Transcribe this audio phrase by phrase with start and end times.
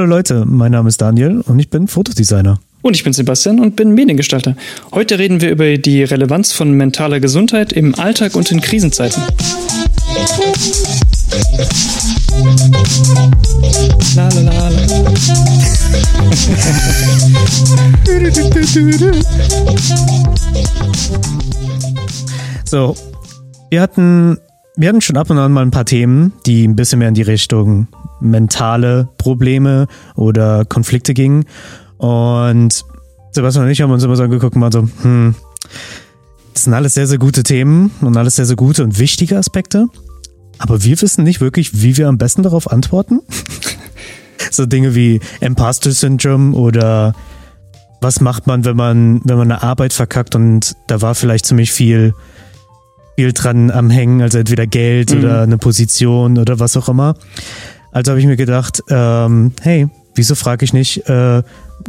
[0.00, 2.58] Hallo Leute, mein Name ist Daniel und ich bin Fotodesigner.
[2.80, 4.56] Und ich bin Sebastian und bin Mediengestalter.
[4.92, 9.22] Heute reden wir über die Relevanz von mentaler Gesundheit im Alltag und in Krisenzeiten.
[14.16, 14.80] La, la, la, la.
[22.64, 22.96] So,
[23.68, 24.38] wir hatten,
[24.80, 27.14] wir hatten schon ab und an mal ein paar Themen, die ein bisschen mehr in
[27.14, 27.86] die Richtung
[28.18, 31.44] mentale Probleme oder Konflikte gingen.
[31.98, 32.82] Und
[33.32, 35.34] Sebastian und ich haben uns immer so angeguckt und waren so, hm,
[36.54, 39.86] das sind alles sehr, sehr gute Themen und alles sehr, sehr gute und wichtige Aspekte.
[40.56, 43.20] Aber wir wissen nicht wirklich, wie wir am besten darauf antworten.
[44.50, 47.14] so Dinge wie Imposter Syndrome oder
[48.00, 51.70] was macht man, wenn man, wenn man eine Arbeit verkackt und da war vielleicht ziemlich
[51.70, 52.14] viel,
[53.16, 55.18] viel dran am Hängen, also entweder Geld mhm.
[55.18, 57.14] oder eine Position oder was auch immer.
[57.92, 61.42] Also habe ich mir gedacht, ähm, hey, wieso frage ich nicht äh,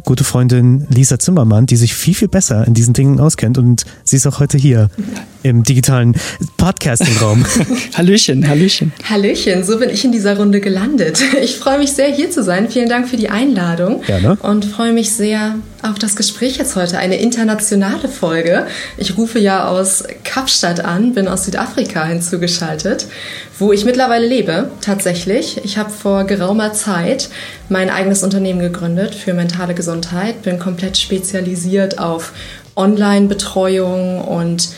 [0.06, 4.16] gute Freundin Lisa Zimmermann, die sich viel, viel besser in diesen Dingen auskennt und sie
[4.16, 4.90] ist auch heute hier
[5.44, 6.16] im digitalen
[6.58, 7.46] Podcasting-Raum.
[7.94, 8.94] Hallöchen, Hallöchen.
[9.10, 11.22] Hallöchen, so bin ich in dieser Runde gelandet.
[11.42, 12.70] Ich freue mich sehr, hier zu sein.
[12.70, 14.02] Vielen Dank für die Einladung.
[14.02, 14.38] Gerne.
[14.42, 16.98] Und freue mich sehr auf das Gespräch jetzt heute.
[16.98, 18.68] Eine internationale Folge.
[18.98, 23.08] Ich rufe ja aus Kapstadt an, bin aus Südafrika hinzugeschaltet,
[23.58, 25.64] wo ich mittlerweile lebe, tatsächlich.
[25.64, 27.30] Ich habe vor geraumer Zeit
[27.70, 32.34] mein eigenes Unternehmen gegründet für mentale Gesundheit, bin komplett spezialisiert auf
[32.76, 34.70] Online-Betreuung und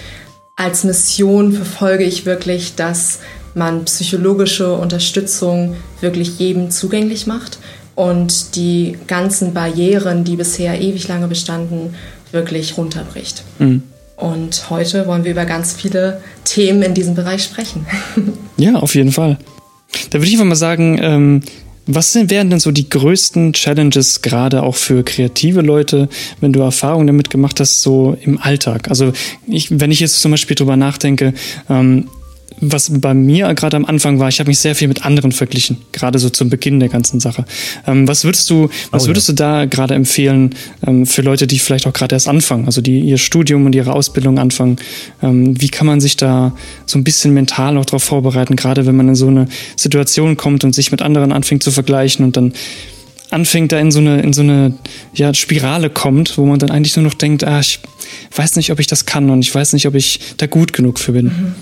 [0.56, 3.20] als Mission verfolge ich wirklich, dass
[3.56, 7.60] man psychologische Unterstützung wirklich jedem zugänglich macht
[7.96, 11.96] und die ganzen Barrieren, die bisher ewig lange bestanden,
[12.32, 13.44] wirklich runterbricht.
[13.60, 13.84] Mhm.
[14.16, 17.86] Und heute wollen wir über ganz viele Themen in diesem Bereich sprechen.
[18.56, 19.40] Ja, auf jeden Fall.
[20.12, 21.42] Da würde ich einfach mal sagen, ähm,
[21.86, 26.08] was sind, wären denn so die größten Challenges, gerade auch für kreative Leute,
[26.40, 28.90] wenn du Erfahrungen damit gemacht hast, so im Alltag?
[28.90, 29.12] Also
[29.48, 31.34] ich, wenn ich jetzt zum Beispiel drüber nachdenke,
[31.70, 32.08] ähm,
[32.72, 35.78] was bei mir gerade am Anfang war, ich habe mich sehr viel mit anderen verglichen,
[35.92, 37.46] gerade so zum Beginn der ganzen Sache.
[37.88, 39.34] Ähm, was würdest du, was oh, würdest ja.
[39.34, 43.00] du da gerade empfehlen ähm, für Leute, die vielleicht auch gerade erst anfangen, also die
[43.00, 44.78] ihr Studium und ihre Ausbildung anfangen?
[45.22, 48.96] Ähm, wie kann man sich da so ein bisschen mental auch darauf vorbereiten, gerade wenn
[48.96, 52.54] man in so eine Situation kommt und sich mit anderen anfängt zu vergleichen und dann
[53.34, 54.74] anfängt, da in so eine, in so eine
[55.14, 57.80] ja, Spirale kommt, wo man dann eigentlich nur noch denkt, ah, ich
[58.36, 61.00] weiß nicht, ob ich das kann und ich weiß nicht, ob ich da gut genug
[61.00, 61.26] für bin.
[61.26, 61.56] Mhm.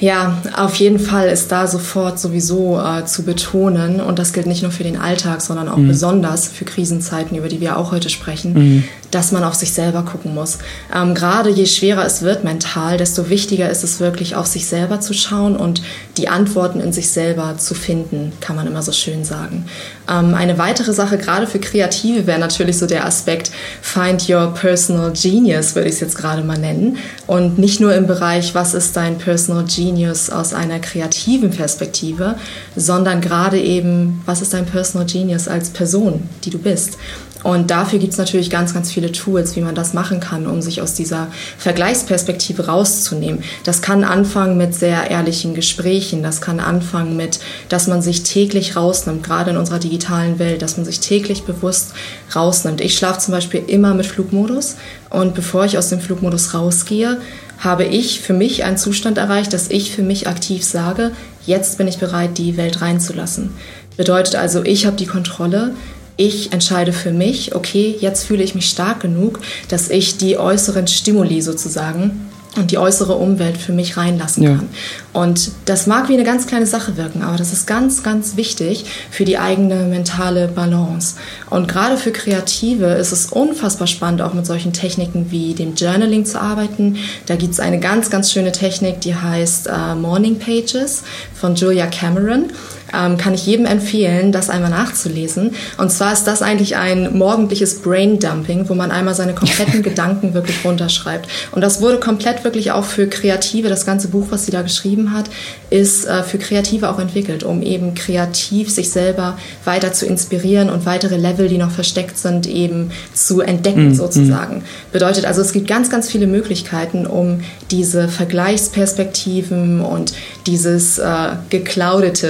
[0.00, 4.62] Ja, auf jeden Fall ist da sofort sowieso äh, zu betonen, und das gilt nicht
[4.62, 5.88] nur für den Alltag, sondern auch mhm.
[5.88, 8.84] besonders für Krisenzeiten, über die wir auch heute sprechen, mhm.
[9.10, 10.58] dass man auf sich selber gucken muss.
[10.94, 15.00] Ähm, Gerade je schwerer es wird mental, desto wichtiger ist es wirklich auf sich selber
[15.00, 15.82] zu schauen und
[16.16, 19.64] die Antworten in sich selber zu finden, kann man immer so schön sagen.
[20.08, 23.50] Ähm, eine weitere Sache, gerade für Kreative, wäre natürlich so der Aspekt
[23.82, 26.98] Find Your Personal Genius, würde ich es jetzt gerade mal nennen.
[27.26, 32.36] Und nicht nur im Bereich, was ist dein Personal Genius, Genius aus einer kreativen Perspektive,
[32.76, 36.98] sondern gerade eben, was ist dein Personal Genius als Person, die du bist.
[37.44, 40.60] Und dafür gibt es natürlich ganz, ganz viele Tools, wie man das machen kann, um
[40.60, 43.44] sich aus dieser Vergleichsperspektive rauszunehmen.
[43.64, 47.38] Das kann anfangen mit sehr ehrlichen Gesprächen, das kann anfangen mit,
[47.68, 51.92] dass man sich täglich rausnimmt, gerade in unserer digitalen Welt, dass man sich täglich bewusst
[52.34, 52.80] rausnimmt.
[52.80, 54.76] Ich schlafe zum Beispiel immer mit Flugmodus
[55.10, 57.18] und bevor ich aus dem Flugmodus rausgehe,
[57.58, 61.12] habe ich für mich einen Zustand erreicht, dass ich für mich aktiv sage,
[61.44, 63.50] jetzt bin ich bereit, die Welt reinzulassen.
[63.96, 65.74] Bedeutet also, ich habe die Kontrolle,
[66.18, 70.86] ich entscheide für mich, okay, jetzt fühle ich mich stark genug, dass ich die äußeren
[70.88, 74.50] Stimuli sozusagen und die äußere Umwelt für mich reinlassen ja.
[74.56, 74.68] kann.
[75.12, 78.84] Und das mag wie eine ganz kleine Sache wirken, aber das ist ganz, ganz wichtig
[79.10, 81.14] für die eigene mentale Balance.
[81.50, 86.24] Und gerade für Kreative ist es unfassbar spannend, auch mit solchen Techniken wie dem Journaling
[86.24, 86.96] zu arbeiten.
[87.26, 91.86] Da gibt es eine ganz, ganz schöne Technik, die heißt uh, Morning Pages von Julia
[91.86, 92.46] Cameron
[92.94, 95.54] ähm, kann ich jedem empfehlen, das einmal nachzulesen.
[95.76, 100.64] Und zwar ist das eigentlich ein morgendliches Braindumping, wo man einmal seine kompletten Gedanken wirklich
[100.64, 101.28] runterschreibt.
[101.52, 105.12] Und das wurde komplett wirklich auch für Kreative, das ganze Buch, was sie da geschrieben
[105.12, 105.26] hat,
[105.70, 110.86] ist äh, für Kreative auch entwickelt, um eben kreativ sich selber weiter zu inspirieren und
[110.86, 114.58] weitere Level, die noch versteckt sind, eben zu entdecken mm, sozusagen.
[114.58, 114.92] Mm.
[114.92, 120.12] Bedeutet also, es gibt ganz, ganz viele Möglichkeiten, um diese Vergleichsperspektiven und
[120.46, 121.36] dieses äh,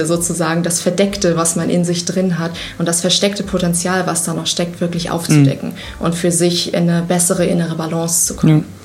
[0.05, 4.23] sozusagen sozusagen das Verdeckte, was man in sich drin hat und das versteckte Potenzial, was
[4.23, 6.05] da noch steckt, wirklich aufzudecken mhm.
[6.05, 8.59] und für sich in eine bessere innere Balance zu kommen.
[8.59, 8.78] Ja.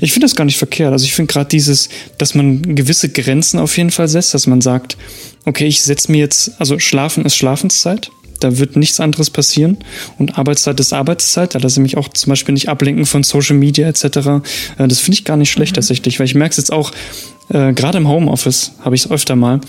[0.00, 0.92] Ich finde das gar nicht verkehrt.
[0.92, 1.88] Also ich finde gerade dieses,
[2.18, 4.96] dass man gewisse Grenzen auf jeden Fall setzt, dass man sagt,
[5.44, 8.10] okay, ich setze mir jetzt, also Schlafen ist Schlafenszeit.
[8.40, 9.78] Da wird nichts anderes passieren.
[10.18, 11.54] Und Arbeitszeit ist Arbeitszeit.
[11.54, 14.04] Da lasse ich mich auch zum Beispiel nicht ablenken von Social Media etc.
[14.78, 15.76] Äh, das finde ich gar nicht schlecht mhm.
[15.76, 16.92] tatsächlich, weil ich merke es jetzt auch,
[17.50, 19.60] äh, gerade im Homeoffice habe ich es öfter mal,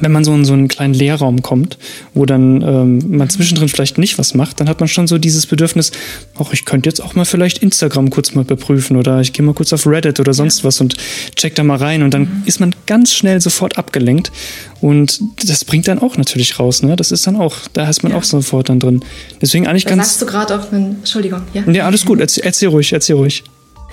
[0.00, 1.78] wenn man so in so einen kleinen Leerraum kommt,
[2.14, 5.46] wo dann ähm, man zwischendrin vielleicht nicht was macht, dann hat man schon so dieses
[5.46, 5.92] Bedürfnis,
[6.38, 9.54] ach, ich könnte jetzt auch mal vielleicht Instagram kurz mal beprüfen oder ich gehe mal
[9.54, 10.64] kurz auf Reddit oder sonst ja.
[10.64, 10.96] was und
[11.36, 12.42] check da mal rein und dann mhm.
[12.46, 14.32] ist man ganz schnell sofort abgelenkt
[14.80, 16.96] und das bringt dann auch natürlich raus, ne?
[16.96, 18.18] Das ist dann auch, da ist man ja.
[18.18, 19.00] auch sofort dann drin.
[19.40, 20.08] Deswegen eigentlich da ganz.
[20.08, 21.62] Sagst du gerade auch einen, Entschuldigung, ja?
[21.70, 23.44] Ja, alles gut, erzähl, erzähl ruhig, erzähl ruhig.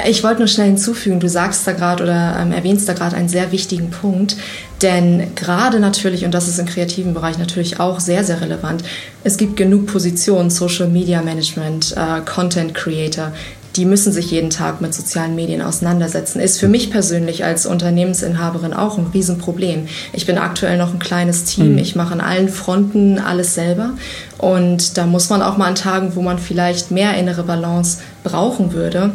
[0.07, 3.27] Ich wollte nur schnell hinzufügen, du sagst da gerade oder ähm, erwähnst da gerade einen
[3.27, 4.37] sehr wichtigen Punkt,
[4.81, 8.83] denn gerade natürlich, und das ist im kreativen Bereich natürlich auch sehr, sehr relevant,
[9.25, 13.33] es gibt genug Positionen, Social Media Management, äh, Content Creator,
[13.75, 16.39] die müssen sich jeden Tag mit sozialen Medien auseinandersetzen.
[16.39, 19.87] Ist für mich persönlich als Unternehmensinhaberin auch ein Riesenproblem.
[20.11, 21.73] Ich bin aktuell noch ein kleines Team.
[21.73, 21.77] Mhm.
[21.77, 23.91] Ich mache an allen Fronten alles selber.
[24.37, 28.73] Und da muss man auch mal an Tagen, wo man vielleicht mehr innere Balance brauchen
[28.73, 29.11] würde,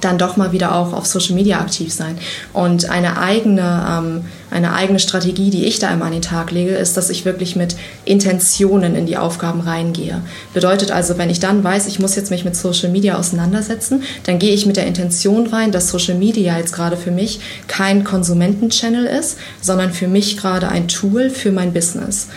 [0.00, 2.18] dann doch mal wieder auch auf Social Media aktiv sein.
[2.52, 6.70] Und eine eigene, ähm, eine eigene Strategie, die ich da immer an den Tag lege,
[6.70, 10.22] ist, dass ich wirklich mit Intentionen in die Aufgaben reingehe.
[10.54, 14.38] Bedeutet also, wenn ich dann weiß, ich muss jetzt mich mit Social Media auseinandersetzen, dann
[14.38, 19.06] gehe ich mit der Intention rein, dass Social Media jetzt gerade für mich kein Konsumentenchannel
[19.06, 22.28] ist, sondern für mich gerade ein Tool für mein Business.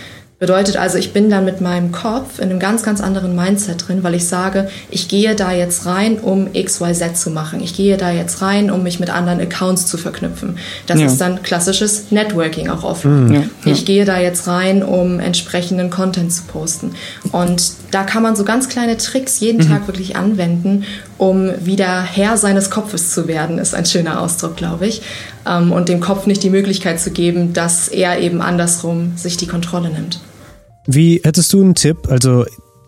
[0.42, 4.00] Bedeutet also, ich bin dann mit meinem Kopf in einem ganz, ganz anderen Mindset drin,
[4.02, 7.62] weil ich sage, ich gehe da jetzt rein, um XYZ zu machen.
[7.62, 10.58] Ich gehe da jetzt rein, um mich mit anderen Accounts zu verknüpfen.
[10.88, 11.06] Das ja.
[11.06, 13.06] ist dann klassisches Networking auch oft.
[13.06, 13.32] Mhm.
[13.32, 13.72] Ja, ja.
[13.72, 16.96] Ich gehe da jetzt rein, um entsprechenden Content zu posten.
[17.32, 19.70] Und da kann man so ganz kleine Tricks jeden mhm.
[19.70, 20.86] Tag wirklich anwenden,
[21.20, 25.04] um wieder Herr seines Kopfes zu werden, ist ein schöner Ausdruck, glaube ich.
[25.48, 29.46] Ähm, und dem Kopf nicht die Möglichkeit zu geben, dass er eben andersrum sich die
[29.46, 30.20] Kontrolle nimmt.
[30.94, 32.46] Wie hättest du einen Tipp, also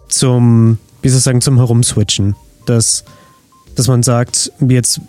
[0.10, 2.36] zum, wie soll ich sagen, zum Herumswitchen?
[2.66, 3.06] Dass,
[3.76, 5.00] dass man sagt, jetzt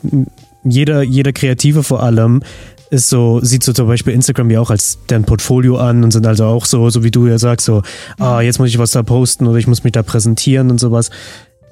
[0.64, 2.43] jeder, jeder Kreative vor allem
[2.91, 6.26] ist so, sieht so zum Beispiel Instagram ja auch als deren Portfolio an und sind
[6.26, 7.82] also auch so, so wie du ja sagst, so,
[8.19, 11.11] ah, jetzt muss ich was da posten oder ich muss mich da präsentieren und sowas.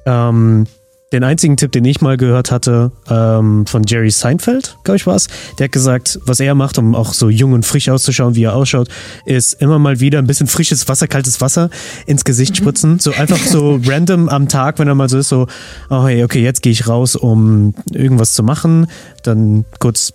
[0.04, 0.66] Ähm,
[1.12, 5.16] den einzigen Tipp, den ich mal gehört hatte, ähm, von Jerry Seinfeld, glaube ich war
[5.16, 5.28] es,
[5.58, 8.54] der hat gesagt, was er macht, um auch so jung und frisch auszuschauen, wie er
[8.54, 8.88] ausschaut,
[9.26, 11.70] ist immer mal wieder ein bisschen frisches Wasser, kaltes Wasser
[12.06, 12.56] ins Gesicht mhm.
[12.56, 12.98] spritzen.
[12.98, 15.46] So einfach so random am Tag, wenn er mal so ist, so,
[15.90, 18.86] oh hey, okay, jetzt gehe ich raus, um irgendwas zu machen,
[19.22, 20.14] dann kurz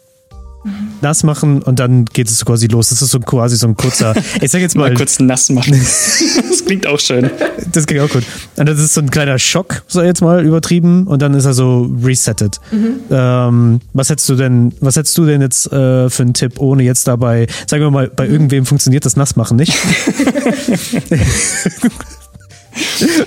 [1.01, 2.89] nass machen und dann geht es quasi los.
[2.89, 4.89] Das ist so quasi so ein kurzer, ich sag jetzt mal.
[4.89, 5.74] mal kurz nass machen.
[6.50, 7.30] das klingt auch schön.
[7.71, 8.24] Das klingt auch gut.
[8.56, 11.54] Und das ist so ein kleiner Schock, so jetzt mal übertrieben, und dann ist er
[11.54, 12.59] so resettet.
[12.71, 13.00] Mhm.
[13.09, 16.83] Ähm, was hättest du denn, was hättest du denn jetzt äh, für einen Tipp, ohne
[16.83, 19.74] jetzt dabei, sagen wir mal, bei irgendwem funktioniert das Nassmachen nicht?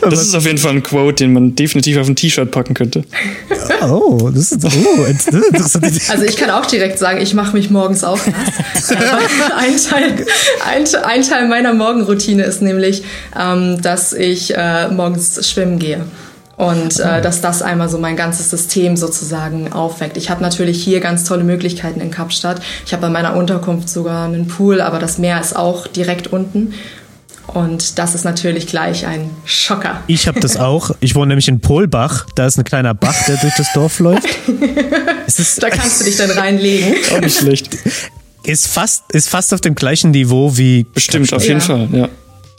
[0.03, 3.05] Das ist auf jeden Fall ein Quote, den man definitiv auf ein T-Shirt packen könnte.
[3.83, 5.87] Oh, das ist, oh, interessant.
[6.09, 8.91] Also ich kann auch direkt sagen, ich mache mich morgens auf nass.
[9.57, 10.27] ein, Teil,
[10.67, 13.05] ein, ein, Teil meiner Morgenroutine ist nämlich,
[13.39, 16.05] ähm, dass ich äh, morgens schwimmen gehe
[16.61, 20.19] und äh, dass das einmal so mein ganzes System sozusagen aufweckt.
[20.19, 22.61] Ich habe natürlich hier ganz tolle Möglichkeiten in Kapstadt.
[22.85, 26.75] Ich habe bei meiner Unterkunft sogar einen Pool, aber das Meer ist auch direkt unten
[27.55, 30.03] und das ist natürlich gleich ein Schocker.
[30.07, 30.91] Ich habe das auch.
[31.01, 32.27] Ich wohne nämlich in Polbach.
[32.35, 34.29] Da ist ein kleiner Bach, der durch das Dorf läuft.
[35.61, 36.95] da kannst du dich dann reinlegen.
[37.13, 37.71] Auch nicht schlecht.
[38.43, 40.87] Ist fast, ist fast auf dem gleichen Niveau wie.
[40.95, 41.67] Bestimmt, auf jeden ja.
[41.67, 42.09] Fall, ja.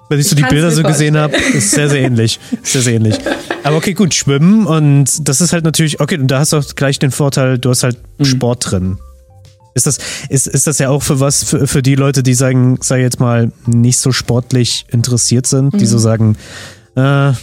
[0.09, 2.39] Wenn ich so die Bilder so gesehen habe, ist sehr, sehr ähnlich.
[2.63, 3.15] Sehr, sehr ähnlich.
[3.63, 6.75] Aber okay, gut, schwimmen und das ist halt natürlich, okay, und da hast du auch
[6.75, 8.25] gleich den Vorteil, du hast halt mhm.
[8.25, 8.97] Sport drin.
[9.73, 9.97] Ist das,
[10.29, 13.19] ist, ist das ja auch für was, für, für die Leute, die sagen, sag jetzt
[13.19, 15.77] mal, nicht so sportlich interessiert sind, mhm.
[15.77, 16.01] die so mhm.
[16.01, 16.37] sagen,
[16.95, 17.35] äh, mh,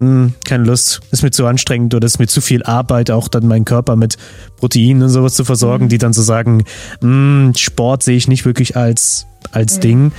[0.00, 3.46] hm, keine Lust, ist mir zu anstrengend oder ist mir zu viel Arbeit, auch dann
[3.46, 4.16] meinen Körper mit
[4.56, 5.88] Proteinen und sowas zu versorgen, mhm.
[5.90, 6.64] die dann so sagen,
[7.00, 9.80] mh, hm, Sport sehe ich nicht wirklich als, als mhm.
[9.80, 10.12] Ding.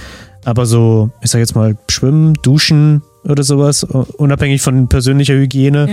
[0.46, 5.90] Aber so, ich sag jetzt mal, schwimmen, duschen oder sowas, unabhängig von persönlicher Hygiene,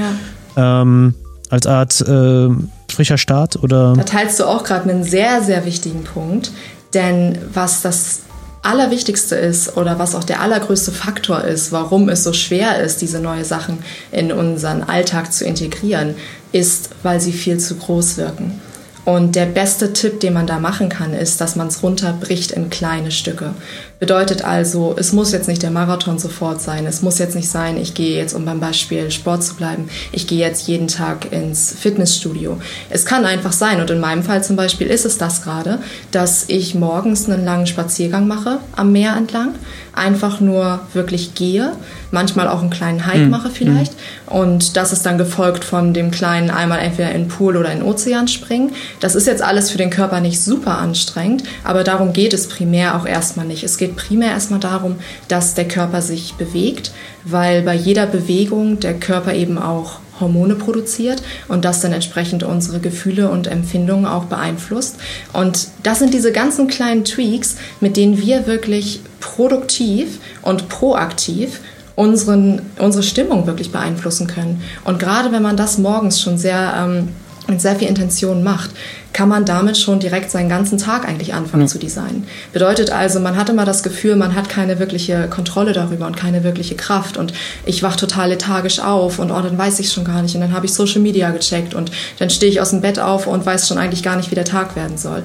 [0.57, 0.83] ja.
[0.83, 1.15] ähm,
[1.51, 2.49] als Art äh,
[2.93, 3.95] frischer Start oder?
[3.95, 6.51] Da teilst du auch gerade einen sehr, sehr wichtigen Punkt.
[6.95, 8.21] Denn was das
[8.63, 13.21] Allerwichtigste ist oder was auch der allergrößte Faktor ist, warum es so schwer ist, diese
[13.21, 13.79] neuen Sachen
[14.11, 16.17] in unseren Alltag zu integrieren,
[16.53, 18.61] ist, weil sie viel zu groß wirken.
[19.05, 22.71] Und der beste Tipp, den man da machen kann, ist, dass man es runterbricht in
[22.71, 23.55] kleine Stücke.
[23.99, 26.85] Bedeutet also, es muss jetzt nicht der Marathon sofort sein.
[26.87, 30.27] Es muss jetzt nicht sein, ich gehe jetzt, um beim Beispiel Sport zu bleiben, ich
[30.27, 32.59] gehe jetzt jeden Tag ins Fitnessstudio.
[32.91, 35.79] Es kann einfach sein, und in meinem Fall zum Beispiel ist es das gerade,
[36.11, 39.55] dass ich morgens einen langen Spaziergang mache am Meer entlang,
[39.95, 41.73] einfach nur wirklich gehe,
[42.11, 43.31] manchmal auch einen kleinen Hike mhm.
[43.31, 43.95] mache vielleicht.
[44.27, 47.79] Und das ist dann gefolgt von dem kleinen einmal entweder in den Pool oder in
[47.79, 48.73] den Ozean springen.
[49.01, 52.97] Das ist jetzt alles für den Körper nicht super anstrengend, aber darum geht es primär
[52.97, 53.65] auch erstmal nicht.
[53.65, 54.97] Es geht geht primär erstmal darum,
[55.29, 56.93] dass der Körper sich bewegt,
[57.25, 62.81] weil bei jeder Bewegung der Körper eben auch Hormone produziert und das dann entsprechend unsere
[62.81, 64.97] Gefühle und Empfindungen auch beeinflusst.
[65.33, 71.61] Und das sind diese ganzen kleinen Tweaks, mit denen wir wirklich produktiv und proaktiv
[71.97, 74.63] unseren, unsere Stimmung wirklich beeinflussen können.
[74.85, 77.09] Und gerade wenn man das morgens schon sehr ähm,
[77.49, 78.71] mit sehr viel Intention macht,
[79.17, 81.69] kann man damit schon direkt seinen ganzen Tag eigentlich anfangen ja.
[81.69, 82.27] zu designen.
[82.53, 86.45] Bedeutet also, man hat immer das Gefühl, man hat keine wirkliche Kontrolle darüber und keine
[86.45, 87.33] wirkliche Kraft und
[87.65, 90.53] ich wach total lethargisch auf und oh, dann weiß ich schon gar nicht und dann
[90.53, 93.67] habe ich Social Media gecheckt und dann stehe ich aus dem Bett auf und weiß
[93.67, 95.23] schon eigentlich gar nicht, wie der Tag werden soll.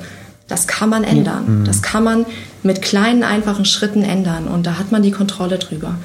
[0.48, 1.60] Das kann man ändern.
[1.62, 1.66] Mhm.
[1.66, 2.26] Das kann man
[2.64, 5.96] mit kleinen, einfachen Schritten ändern und da hat man die Kontrolle drüber.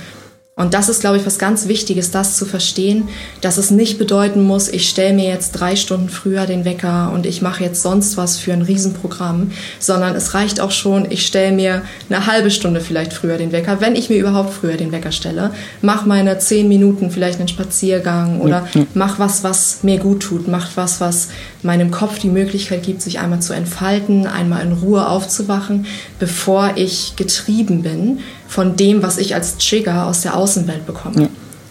[0.59, 3.11] Und das ist, glaube ich, was ganz Wichtiges, das zu verstehen,
[3.43, 7.27] dass es nicht bedeuten muss, ich stelle mir jetzt drei Stunden früher den Wecker und
[7.27, 11.55] ich mache jetzt sonst was für ein Riesenprogramm, sondern es reicht auch schon, ich stelle
[11.55, 15.13] mir eine halbe Stunde vielleicht früher den Wecker, wenn ich mir überhaupt früher den Wecker
[15.13, 15.51] stelle,
[15.83, 18.87] mach meine zehn Minuten vielleicht einen Spaziergang oder ja.
[18.95, 21.29] mach was, was mir gut tut, mach was, was
[21.63, 25.85] meinem Kopf die Möglichkeit gibt, sich einmal zu entfalten, einmal in Ruhe aufzuwachen,
[26.19, 31.23] bevor ich getrieben bin von dem, was ich als Trigger aus der Außenwelt bekomme.
[31.23, 31.29] Ja.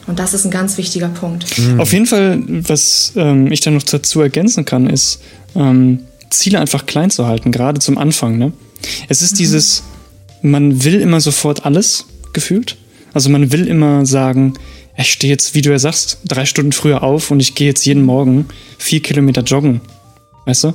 [0.08, 1.58] Und das ist ein ganz wichtiger Punkt.
[1.58, 1.80] Mhm.
[1.80, 5.22] Auf jeden Fall, was ähm, ich da noch dazu ergänzen kann, ist,
[5.56, 8.38] ähm, Ziele einfach klein zu halten, gerade zum Anfang.
[8.38, 8.54] Ne?
[9.10, 9.38] Es ist mhm.
[9.38, 9.84] dieses,
[10.42, 12.78] man will immer sofort alles gefühlt.
[13.14, 14.56] Also man will immer sagen,
[14.98, 17.86] ich stehe jetzt, wie du ja sagst, drei Stunden früher auf und ich gehe jetzt
[17.86, 18.46] jeden Morgen
[18.78, 19.82] vier Kilometer joggen.
[20.46, 20.74] Weißt du?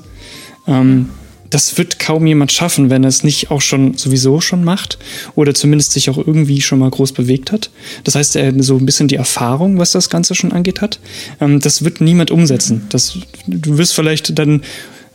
[0.66, 1.10] Ähm,
[1.50, 4.98] das wird kaum jemand schaffen, wenn er es nicht auch schon sowieso schon macht
[5.34, 7.70] oder zumindest sich auch irgendwie schon mal groß bewegt hat.
[8.04, 11.00] Das heißt, er so ein bisschen die Erfahrung, was das Ganze schon angeht, hat.
[11.40, 12.86] Ähm, das wird niemand umsetzen.
[12.90, 14.62] Das, du wirst vielleicht dann,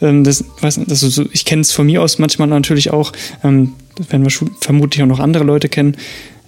[0.01, 3.13] ähm, das, weiß, das, ich kenne es von mir aus manchmal natürlich auch,
[3.43, 3.73] ähm,
[4.09, 5.95] werden wir vermutlich auch noch andere Leute kennen,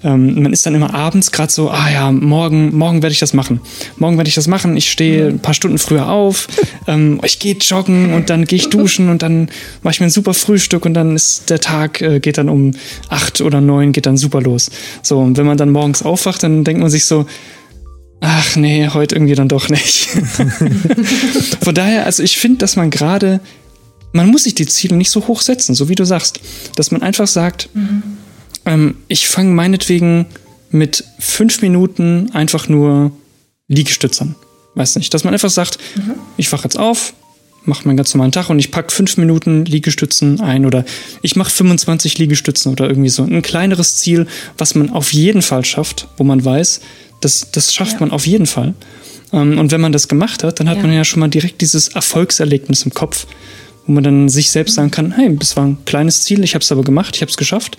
[0.04, 3.34] ähm, man ist dann immer abends gerade so, ah ja, morgen, morgen werde ich das
[3.34, 3.62] machen.
[3.98, 4.78] Morgen werde ich das machen.
[4.78, 6.48] Ich stehe ein paar Stunden früher auf,
[6.88, 9.50] ähm, ich gehe joggen und dann gehe ich duschen und dann
[9.82, 12.72] mache ich mir ein super Frühstück und dann ist der Tag, äh, geht dann um
[13.10, 14.70] acht oder neun, geht dann super los.
[15.02, 17.26] So, und wenn man dann morgens aufwacht, dann denkt man sich so,
[18.22, 20.10] ach nee, heute irgendwie dann doch nicht.
[21.62, 23.40] Von daher, also ich finde, dass man gerade,
[24.14, 26.40] man muss sich die Ziele nicht so hoch setzen, so wie du sagst,
[26.76, 28.04] dass man einfach sagt, mhm
[28.68, 30.28] ähm, ich fange meinetwegen
[30.70, 33.12] mit fünf Minuten einfach nur
[33.68, 34.36] Liegestützern.
[34.76, 36.16] Weiß nicht, dass man einfach sagt, mhm.
[36.36, 37.14] ich wache jetzt auf,
[37.64, 40.86] mache meinen ganz normalen Tag und ich packe fünf Minuten Liegestützen ein oder
[41.22, 43.24] ich mache 25 Liegestützen oder irgendwie so.
[43.24, 46.82] Ein kleineres Ziel, was man auf jeden Fall schafft, wo man weiß,
[47.22, 48.00] das, das schafft ja.
[48.02, 48.74] man auf jeden Fall.
[49.34, 50.84] Ähm, und wenn man das gemacht hat, dann hat ja.
[50.84, 53.28] man ja schon mal direkt dieses Erfolgserlebnis im Kopf,
[53.86, 56.64] wo man dann sich selbst sagen kann, hey, das war ein kleines Ziel, ich habe
[56.64, 57.78] es aber gemacht, ich habe es geschafft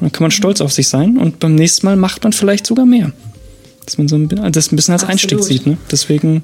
[0.00, 2.86] dann kann man stolz auf sich sein und beim nächsten Mal macht man vielleicht sogar
[2.86, 3.12] mehr.
[3.84, 5.10] Dass man so ein, das ein bisschen als Absolut.
[5.10, 5.66] Einstieg sieht.
[5.66, 5.76] Ne?
[5.90, 6.42] Deswegen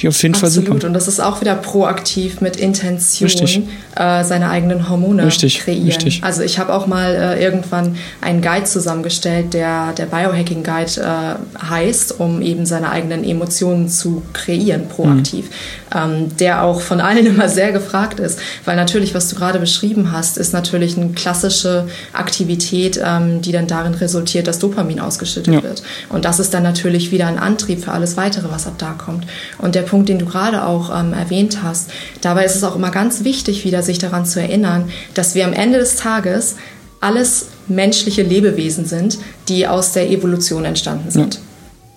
[0.00, 0.54] ich auf jeden Absolut.
[0.54, 0.86] Fall super.
[0.86, 5.58] Und das ist auch wieder proaktiv mit Intention äh, seine eigenen Hormone richtig.
[5.58, 5.88] kreieren.
[5.88, 6.24] Richtig.
[6.24, 11.62] Also ich habe auch mal äh, irgendwann einen Guide zusammengestellt, der der Biohacking Guide äh,
[11.62, 15.50] heißt, um eben seine eigenen Emotionen zu kreieren, proaktiv.
[15.50, 15.54] Mhm.
[15.94, 20.12] Ähm, der auch von allen immer sehr gefragt ist, weil natürlich, was du gerade beschrieben
[20.12, 25.62] hast, ist natürlich eine klassische Aktivität, ähm, die dann darin resultiert, dass Dopamin ausgeschüttet ja.
[25.62, 25.82] wird.
[26.08, 29.26] Und das ist dann natürlich wieder ein Antrieb für alles weitere, was ab da kommt.
[29.58, 31.90] Und der Punkt, den du gerade auch ähm, erwähnt hast.
[32.20, 35.52] Dabei ist es auch immer ganz wichtig, wieder sich daran zu erinnern, dass wir am
[35.52, 36.56] Ende des Tages
[37.00, 39.18] alles menschliche Lebewesen sind,
[39.48, 41.34] die aus der Evolution entstanden sind.
[41.34, 41.40] Ja.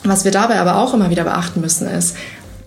[0.05, 2.15] Was wir dabei aber auch immer wieder beachten müssen, ist,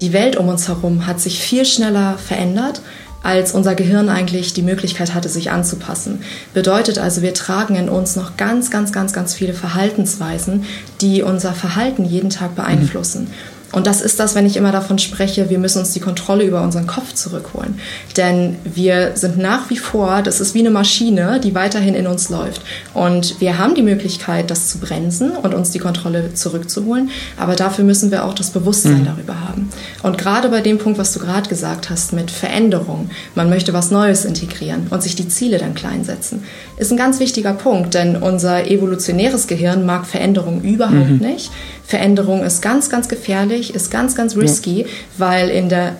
[0.00, 2.80] die Welt um uns herum hat sich viel schneller verändert,
[3.22, 6.20] als unser Gehirn eigentlich die Möglichkeit hatte, sich anzupassen.
[6.54, 10.64] Bedeutet also, wir tragen in uns noch ganz, ganz, ganz, ganz viele Verhaltensweisen,
[11.00, 13.24] die unser Verhalten jeden Tag beeinflussen.
[13.24, 13.55] Mhm.
[13.72, 16.62] Und das ist das, wenn ich immer davon spreche, wir müssen uns die Kontrolle über
[16.62, 17.78] unseren Kopf zurückholen.
[18.16, 22.30] Denn wir sind nach wie vor, das ist wie eine Maschine, die weiterhin in uns
[22.30, 22.62] läuft.
[22.94, 27.10] Und wir haben die Möglichkeit, das zu bremsen und uns die Kontrolle zurückzuholen.
[27.36, 29.06] Aber dafür müssen wir auch das Bewusstsein mhm.
[29.06, 29.68] darüber haben.
[30.02, 33.90] Und gerade bei dem Punkt, was du gerade gesagt hast, mit Veränderung, man möchte was
[33.90, 36.44] Neues integrieren und sich die Ziele dann klein setzen,
[36.76, 37.94] ist ein ganz wichtiger Punkt.
[37.94, 41.18] Denn unser evolutionäres Gehirn mag Veränderung überhaupt mhm.
[41.18, 41.50] nicht.
[41.86, 44.86] Veränderung ist ganz, ganz gefährlich, ist ganz, ganz risky, ja.
[45.18, 45.96] weil in der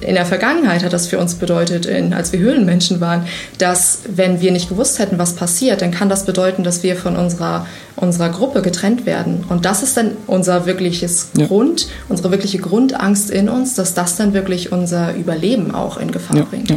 [0.00, 3.26] in der Vergangenheit hat das für uns bedeutet, in, als wir Höhlenmenschen waren,
[3.58, 7.16] dass wenn wir nicht gewusst hätten, was passiert, dann kann das bedeuten, dass wir von
[7.16, 7.66] unserer,
[7.96, 9.44] unserer Gruppe getrennt werden.
[9.48, 11.46] Und das ist dann unser wirkliches ja.
[11.46, 16.36] Grund, unsere wirkliche Grundangst in uns, dass das dann wirklich unser Überleben auch in Gefahr
[16.36, 16.44] ja.
[16.44, 16.72] bringt.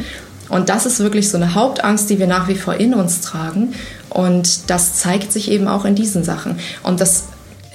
[0.50, 3.74] Und das ist wirklich so eine Hauptangst, die wir nach wie vor in uns tragen.
[4.10, 6.60] Und das zeigt sich eben auch in diesen Sachen.
[6.84, 7.24] Und das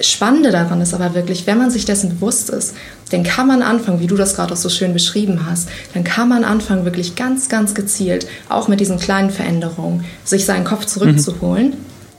[0.01, 2.73] Spannende daran ist aber wirklich, wenn man sich dessen bewusst ist,
[3.11, 6.29] dann kann man anfangen, wie du das gerade auch so schön beschrieben hast, dann kann
[6.29, 11.71] man anfangen, wirklich ganz, ganz gezielt, auch mit diesen kleinen Veränderungen, sich seinen Kopf zurückzuholen
[11.71, 11.75] mhm.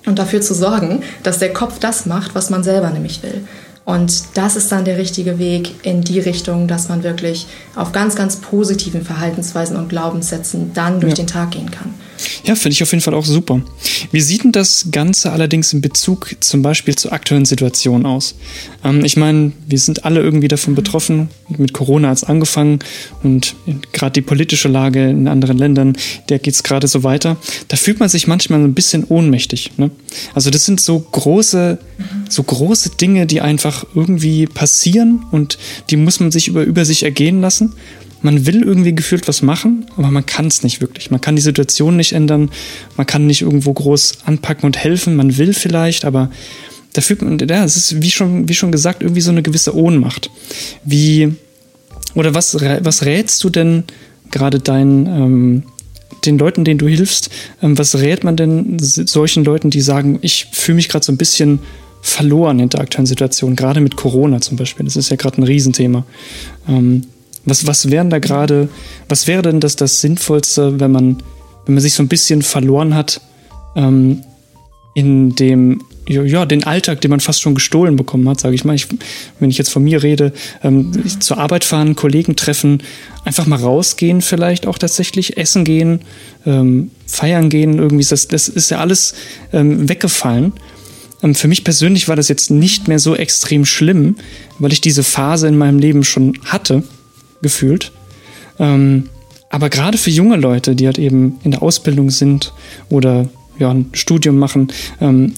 [0.07, 3.47] und dafür zu sorgen, dass der Kopf das macht, was man selber nämlich will.
[3.87, 8.15] Und das ist dann der richtige Weg in die Richtung, dass man wirklich auf ganz,
[8.15, 11.25] ganz positiven Verhaltensweisen und Glaubenssätzen dann durch ja.
[11.25, 11.95] den Tag gehen kann.
[12.45, 13.63] Ja, finde ich auf jeden Fall auch super.
[14.13, 18.35] Wie sieht denn das Ganze allerdings in Bezug zum Beispiel zur aktuellen Situation aus?
[18.85, 21.29] Ähm, ich meine, wir sind alle irgendwie davon betroffen.
[21.49, 22.81] Mit Corona hat es angefangen
[23.23, 23.55] und
[23.93, 25.97] gerade die politische Lage in anderen Ländern,
[26.29, 27.37] der geht es gerade so weiter.
[27.69, 29.73] Da fühlt man sich manchmal ein bisschen ohnmächtig.
[29.77, 29.91] Ne?
[30.35, 31.79] Also das sind so große,
[32.29, 35.59] so große Dinge, die einfach irgendwie passieren und
[35.91, 37.75] die muss man sich über, über sich ergehen lassen
[38.23, 41.11] man will irgendwie gefühlt was machen, aber man kann es nicht wirklich.
[41.11, 42.51] Man kann die Situation nicht ändern,
[42.97, 46.31] man kann nicht irgendwo groß anpacken und helfen, man will vielleicht, aber
[46.93, 49.77] da fühlt man, ja, es ist wie schon, wie schon gesagt, irgendwie so eine gewisse
[49.77, 50.31] Ohnmacht.
[50.85, 51.35] Wie,
[52.15, 53.85] oder was, was rätst du denn
[54.31, 55.63] gerade deinen, ähm,
[56.25, 57.31] den Leuten, denen du hilfst,
[57.63, 61.17] ähm, was rät man denn solchen Leuten, die sagen, ich fühle mich gerade so ein
[61.17, 61.61] bisschen
[62.03, 64.85] verloren in der aktuellen Situation, gerade mit Corona zum Beispiel.
[64.85, 66.05] Das ist ja gerade ein Riesenthema.
[66.69, 67.03] Ähm,
[67.45, 68.69] was, was wären da gerade,
[69.09, 71.23] was wäre denn das, das Sinnvollste, wenn man,
[71.67, 73.21] wenn man sich so ein bisschen verloren hat
[73.77, 74.23] ähm,
[74.95, 78.75] in dem, ja, den Alltag, den man fast schon gestohlen bekommen hat, sage ich mal.
[78.75, 78.89] Ich,
[79.39, 80.33] wenn ich jetzt von mir rede,
[80.63, 82.83] ähm, zur Arbeit fahren, Kollegen treffen,
[83.25, 86.01] einfach mal rausgehen vielleicht auch tatsächlich, essen gehen,
[86.45, 89.15] ähm, feiern gehen, irgendwie das, das ist ja alles
[89.53, 90.53] ähm, weggefallen.
[91.23, 94.17] Ähm, für mich persönlich war das jetzt nicht mehr so extrem schlimm,
[94.59, 96.83] weil ich diese Phase in meinem Leben schon hatte
[97.43, 97.93] gefühlt.
[98.59, 99.09] Ähm,
[99.51, 102.53] aber gerade für junge Leute, die halt eben in der Ausbildung sind
[102.89, 104.69] oder ja, ein Studium machen,
[105.01, 105.35] ähm,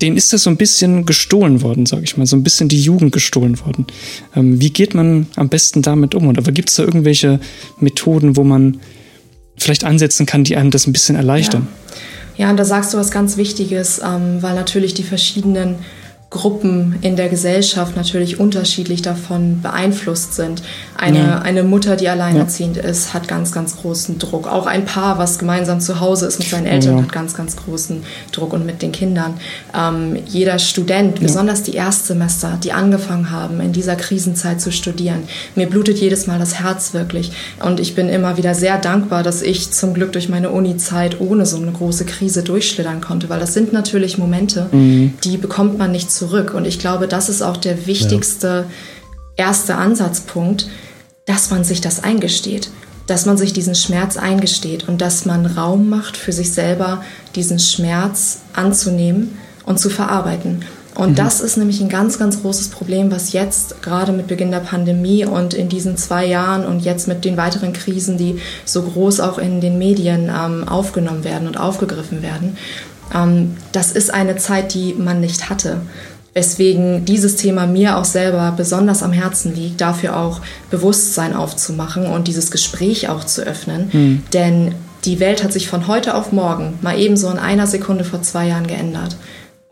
[0.00, 2.80] denen ist das so ein bisschen gestohlen worden, sage ich mal, so ein bisschen die
[2.80, 3.86] Jugend gestohlen worden.
[4.34, 6.26] Ähm, wie geht man am besten damit um?
[6.28, 7.40] Oder gibt es da irgendwelche
[7.78, 8.80] Methoden, wo man
[9.56, 11.68] vielleicht ansetzen kann, die einem das ein bisschen erleichtern?
[12.36, 15.76] Ja, ja und da sagst du was ganz Wichtiges, ähm, weil natürlich die verschiedenen
[16.32, 20.62] Gruppen in der Gesellschaft natürlich unterschiedlich davon beeinflusst sind.
[20.96, 21.38] Eine, ja.
[21.40, 22.84] eine Mutter, die alleinerziehend ja.
[22.84, 24.48] ist, hat ganz, ganz großen Druck.
[24.50, 27.02] Auch ein Paar, was gemeinsam zu Hause ist mit seinen Eltern, ja.
[27.02, 29.34] hat ganz, ganz großen Druck und mit den Kindern.
[29.78, 35.68] Ähm, jeder Student, besonders die Erstsemester, die angefangen haben, in dieser Krisenzeit zu studieren, mir
[35.68, 37.32] blutet jedes Mal das Herz wirklich.
[37.62, 41.44] Und ich bin immer wieder sehr dankbar, dass ich zum Glück durch meine Uni-Zeit ohne
[41.44, 45.12] so eine große Krise durchschlittern konnte, weil das sind natürlich Momente, mhm.
[45.24, 46.54] die bekommt man nicht zu zurück.
[46.54, 48.66] Und ich glaube, das ist auch der wichtigste
[49.36, 49.46] ja.
[49.46, 50.68] erste Ansatzpunkt,
[51.26, 52.70] dass man sich das eingesteht.
[53.08, 57.02] Dass man sich diesen Schmerz eingesteht und dass man Raum macht für sich selber,
[57.34, 60.64] diesen Schmerz anzunehmen und zu verarbeiten.
[60.94, 61.14] Und mhm.
[61.16, 65.24] das ist nämlich ein ganz, ganz großes Problem, was jetzt gerade mit Beginn der Pandemie
[65.24, 69.38] und in diesen zwei Jahren und jetzt mit den weiteren Krisen, die so groß auch
[69.38, 72.56] in den Medien ähm, aufgenommen werden und aufgegriffen werden,
[73.14, 75.80] ähm, das ist eine Zeit, die man nicht hatte
[76.34, 80.40] weswegen dieses Thema mir auch selber besonders am Herzen liegt, dafür auch
[80.70, 83.90] Bewusstsein aufzumachen und dieses Gespräch auch zu öffnen.
[83.92, 84.22] Mhm.
[84.32, 88.22] Denn die Welt hat sich von heute auf morgen mal ebenso in einer Sekunde vor
[88.22, 89.16] zwei Jahren geändert.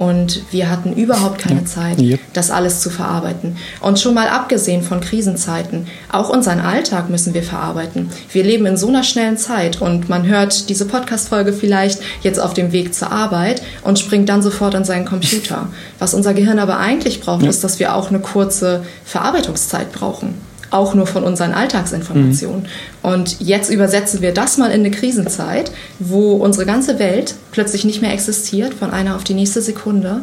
[0.00, 2.20] Und wir hatten überhaupt keine Zeit, yep.
[2.32, 3.58] das alles zu verarbeiten.
[3.82, 8.08] Und schon mal abgesehen von Krisenzeiten, auch unseren Alltag müssen wir verarbeiten.
[8.32, 12.54] Wir leben in so einer schnellen Zeit und man hört diese Podcast-Folge vielleicht jetzt auf
[12.54, 15.68] dem Weg zur Arbeit und springt dann sofort an seinen Computer.
[15.98, 17.50] Was unser Gehirn aber eigentlich braucht, ja.
[17.50, 20.34] ist, dass wir auch eine kurze Verarbeitungszeit brauchen
[20.70, 22.62] auch nur von unseren Alltagsinformationen.
[22.62, 22.66] Mhm.
[23.02, 28.02] Und jetzt übersetzen wir das mal in eine Krisenzeit, wo unsere ganze Welt plötzlich nicht
[28.02, 30.22] mehr existiert, von einer auf die nächste Sekunde.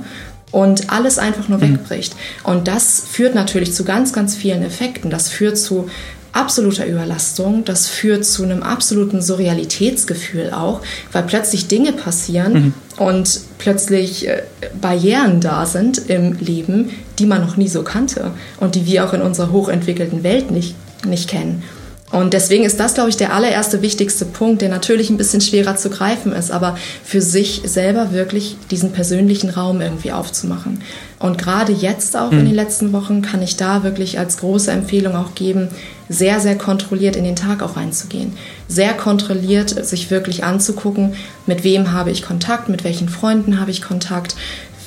[0.52, 1.74] und alles einfach nur mhm.
[1.74, 2.16] wegbricht.
[2.44, 5.10] Und das führt natürlich zu ganz, ganz vielen Effekten.
[5.10, 5.90] Das führt zu
[6.32, 10.82] absoluter Überlastung, das führt zu einem absoluten Surrealitätsgefühl auch,
[11.12, 12.74] weil plötzlich Dinge passieren mhm.
[12.98, 14.44] Und plötzlich äh,
[14.82, 19.14] Barrieren da sind im Leben, die man noch nie so kannte und die wir auch
[19.14, 21.64] in unserer hochentwickelten Welt nicht, nicht kennen.
[22.10, 25.76] Und deswegen ist das, glaube ich, der allererste wichtigste Punkt, der natürlich ein bisschen schwerer
[25.76, 30.82] zu greifen ist, aber für sich selber wirklich diesen persönlichen Raum irgendwie aufzumachen.
[31.20, 32.40] Und gerade jetzt auch mhm.
[32.40, 35.68] in den letzten Wochen kann ich da wirklich als große Empfehlung auch geben,
[36.10, 38.34] sehr, sehr kontrolliert in den Tag auch reinzugehen.
[38.68, 41.16] Sehr kontrolliert sich wirklich anzugucken,
[41.46, 44.36] mit wem habe ich Kontakt, mit welchen Freunden habe ich Kontakt,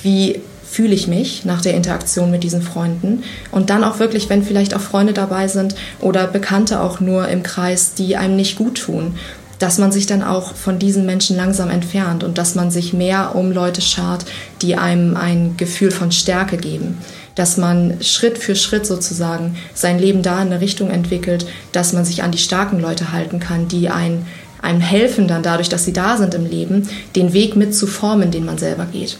[0.02, 4.44] wie fühle ich mich nach der Interaktion mit diesen Freunden und dann auch wirklich, wenn
[4.44, 8.82] vielleicht auch Freunde dabei sind oder Bekannte auch nur im Kreis, die einem nicht gut
[8.82, 9.16] tun,
[9.58, 13.34] dass man sich dann auch von diesen Menschen langsam entfernt und dass man sich mehr
[13.34, 14.24] um Leute schart,
[14.62, 16.98] die einem ein Gefühl von Stärke geben.
[17.34, 22.04] Dass man Schritt für Schritt sozusagen sein Leben da in eine Richtung entwickelt, dass man
[22.04, 24.26] sich an die starken Leute halten kann, die einen,
[24.60, 28.30] einem helfen dann dadurch, dass sie da sind im Leben, den Weg mit zu formen,
[28.30, 29.16] den man selber geht.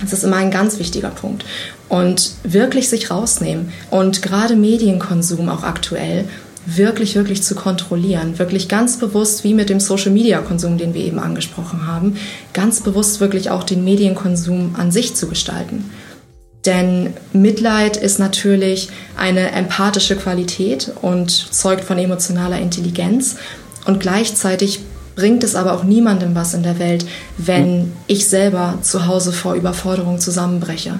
[0.00, 1.44] Das ist immer ein ganz wichtiger Punkt.
[1.88, 6.24] Und wirklich sich rausnehmen und gerade Medienkonsum auch aktuell
[6.66, 8.38] wirklich, wirklich zu kontrollieren.
[8.38, 12.16] Wirklich ganz bewusst, wie mit dem Social-Media-Konsum, den wir eben angesprochen haben,
[12.52, 15.90] ganz bewusst wirklich auch den Medienkonsum an sich zu gestalten.
[16.66, 23.36] Denn Mitleid ist natürlich eine empathische Qualität und zeugt von emotionaler Intelligenz.
[23.86, 24.80] Und gleichzeitig
[25.16, 27.06] bringt es aber auch niemandem was in der Welt,
[27.38, 30.98] wenn ich selber zu Hause vor Überforderung zusammenbreche.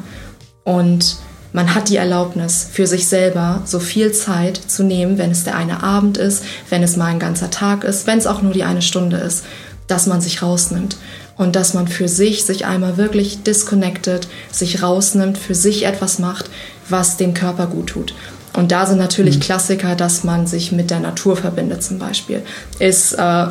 [0.64, 1.16] Und
[1.53, 5.57] man hat die Erlaubnis, für sich selber so viel Zeit zu nehmen, wenn es der
[5.57, 8.64] eine Abend ist, wenn es mal ein ganzer Tag ist, wenn es auch nur die
[8.64, 9.44] eine Stunde ist,
[9.88, 10.96] dass man sich rausnimmt
[11.40, 16.50] und dass man für sich sich einmal wirklich disconnected, sich rausnimmt, für sich etwas macht,
[16.87, 18.14] was dem Körper gut tut.
[18.53, 19.40] Und da sind natürlich mhm.
[19.40, 22.42] Klassiker, dass man sich mit der Natur verbindet zum Beispiel.
[22.79, 23.46] Ist äh,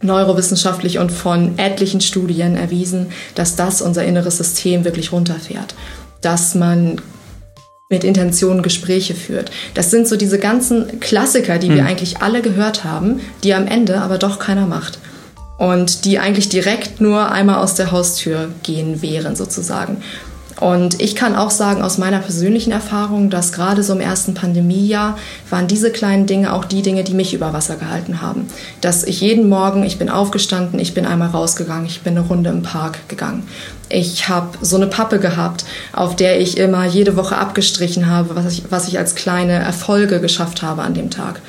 [0.00, 5.74] neurowissenschaftlich und von etlichen Studien erwiesen, dass das unser inneres System wirklich runterfährt.
[6.22, 7.02] Dass man
[7.90, 9.50] mit Intentionen Gespräche führt.
[9.74, 11.74] Das sind so diese ganzen Klassiker, die mhm.
[11.74, 14.98] wir eigentlich alle gehört haben, die am Ende aber doch keiner macht.
[15.58, 20.02] Und die eigentlich direkt nur einmal aus der Haustür gehen wären, sozusagen.
[20.60, 25.18] Und ich kann auch sagen aus meiner persönlichen Erfahrung, dass gerade so im ersten Pandemiejahr
[25.50, 28.48] waren diese kleinen Dinge auch die Dinge, die mich über Wasser gehalten haben.
[28.80, 32.50] Dass ich jeden Morgen, ich bin aufgestanden, ich bin einmal rausgegangen, ich bin eine Runde
[32.50, 33.46] im Park gegangen.
[33.90, 38.50] Ich habe so eine Pappe gehabt, auf der ich immer jede Woche abgestrichen habe, was
[38.50, 41.40] ich, was ich als kleine Erfolge geschafft habe an dem Tag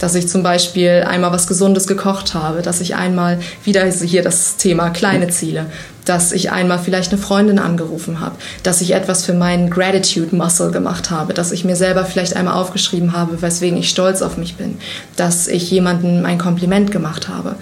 [0.00, 4.56] dass ich zum Beispiel einmal was Gesundes gekocht habe, dass ich einmal wieder hier das
[4.56, 5.66] Thema kleine Ziele,
[6.06, 10.70] dass ich einmal vielleicht eine Freundin angerufen habe, dass ich etwas für meinen Gratitude Muscle
[10.70, 14.56] gemacht habe, dass ich mir selber vielleicht einmal aufgeschrieben habe, weswegen ich stolz auf mich
[14.56, 14.78] bin,
[15.16, 17.56] dass ich jemandem ein Kompliment gemacht habe.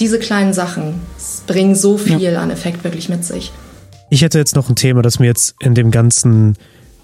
[0.00, 0.94] Diese kleinen Sachen
[1.46, 2.40] bringen so viel ja.
[2.40, 3.52] an Effekt wirklich mit sich.
[4.08, 6.56] Ich hätte jetzt noch ein Thema, das mir jetzt in dem ganzen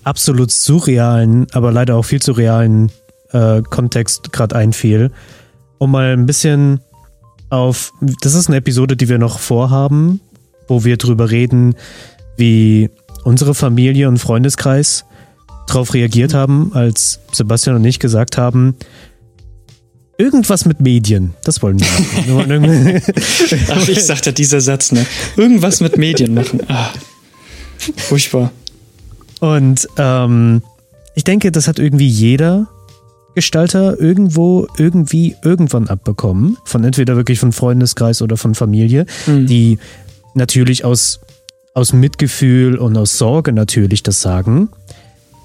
[0.02, 2.90] absolut surrealen, aber leider auch viel zu realen
[3.32, 5.10] äh, Kontext gerade einfiel,
[5.78, 6.80] um mal ein bisschen
[7.50, 10.20] auf, das ist eine Episode, die wir noch vorhaben,
[10.66, 11.74] wo wir drüber reden,
[12.36, 12.90] wie
[13.24, 15.04] unsere Familie und Freundeskreis
[15.66, 18.74] darauf reagiert haben, als Sebastian und ich gesagt haben,
[20.16, 21.86] irgendwas mit Medien, das wollen wir
[22.34, 23.02] machen.
[23.70, 25.06] Ach, ich sagte dieser Satz, ne?
[25.36, 26.60] Irgendwas mit Medien machen.
[26.68, 26.90] Ah,
[27.96, 28.50] furchtbar.
[29.40, 30.62] Und ähm,
[31.14, 32.66] ich denke, das hat irgendwie jeder
[33.38, 36.56] Gestalter irgendwo, irgendwie, irgendwann abbekommen.
[36.64, 39.46] Von entweder wirklich von Freundeskreis oder von Familie, mhm.
[39.46, 39.78] die
[40.34, 41.20] natürlich aus,
[41.72, 44.70] aus Mitgefühl und aus Sorge natürlich das sagen,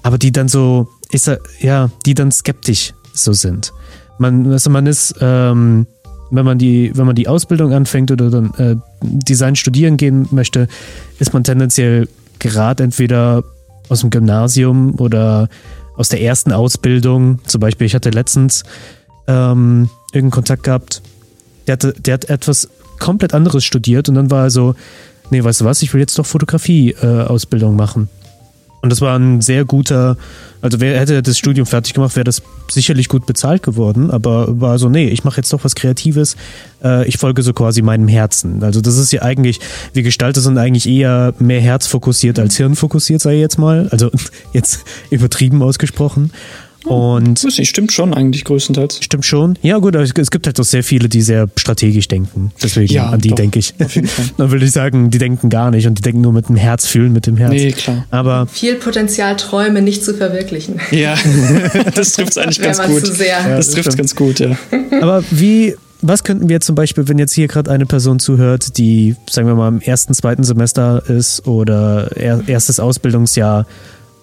[0.02, 1.30] aber die dann so, ist
[1.60, 3.72] ja, die dann skeptisch so sind.
[4.18, 5.86] Man, also man ist, ähm,
[6.32, 10.66] wenn man die, wenn man die Ausbildung anfängt oder dann äh, Design studieren gehen möchte,
[11.20, 12.08] ist man tendenziell
[12.40, 13.44] gerade entweder
[13.88, 15.48] aus dem Gymnasium oder
[15.96, 17.40] aus der ersten Ausbildung.
[17.46, 18.64] Zum Beispiel, ich hatte letztens
[19.26, 21.02] ähm, irgendeinen Kontakt gehabt,
[21.66, 24.74] der, hatte, der hat etwas komplett anderes studiert und dann war er so,
[25.30, 28.08] nee, weißt du was, ich will jetzt doch Fotografie-Ausbildung äh, machen.
[28.84, 30.18] Und das war ein sehr guter,
[30.60, 34.78] also wer hätte das Studium fertig gemacht, wäre das sicherlich gut bezahlt geworden, aber war
[34.78, 36.36] so, nee, ich mache jetzt doch was Kreatives,
[36.82, 38.62] äh, ich folge so quasi meinem Herzen.
[38.62, 39.60] Also das ist ja eigentlich,
[39.94, 44.10] wir Gestalter sind eigentlich eher mehr herzfokussiert als hirnfokussiert, sei jetzt mal, also
[44.52, 46.30] jetzt übertrieben ausgesprochen.
[46.84, 48.98] Und das nicht, stimmt schon eigentlich größtenteils.
[49.02, 49.58] Stimmt schon.
[49.62, 52.52] Ja, gut, aber es gibt halt auch sehr viele, die sehr strategisch denken.
[52.62, 53.74] Deswegen Ja, an die doch, denke ich.
[53.82, 54.26] auf jeden Fall.
[54.36, 56.86] Dann würde ich sagen, die denken gar nicht und die denken nur mit dem Herz,
[56.86, 57.52] fühlen mit dem Herz.
[57.52, 58.04] Nee, klar.
[58.10, 60.80] Aber Viel Potenzial, Träume nicht zu verwirklichen.
[60.90, 61.16] Ja,
[61.94, 63.06] das trifft es eigentlich ganz man gut.
[63.06, 63.36] zu sehr.
[63.48, 64.56] das das trifft es ganz gut, ja.
[65.00, 69.16] Aber wie, was könnten wir zum Beispiel, wenn jetzt hier gerade eine Person zuhört, die,
[69.28, 73.66] sagen wir mal, im ersten, zweiten Semester ist oder er, erstes Ausbildungsjahr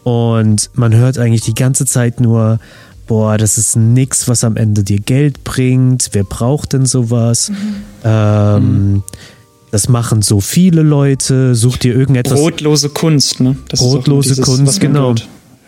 [0.03, 2.59] und man hört eigentlich die ganze Zeit nur,
[3.07, 7.51] boah, das ist nix, was am Ende dir Geld bringt, wer braucht denn sowas?
[8.03, 9.03] Ähm,
[9.71, 12.37] Das machen so viele Leute, such dir irgendetwas.
[12.39, 13.55] Brotlose Kunst, ne?
[13.69, 15.09] Das Brotlose dieses, Kunst, genau.
[15.09, 15.27] Hört,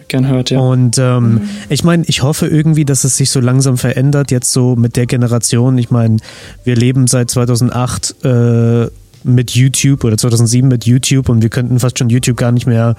[0.10, 0.60] gern hört, ja.
[0.60, 4.76] Und ähm, ich meine, ich hoffe irgendwie, dass es sich so langsam verändert, jetzt so
[4.76, 5.78] mit der Generation.
[5.78, 6.18] Ich meine,
[6.66, 8.88] wir leben seit 2008 äh,
[9.24, 12.96] mit YouTube oder 2007 mit YouTube und wir könnten fast schon YouTube gar nicht mehr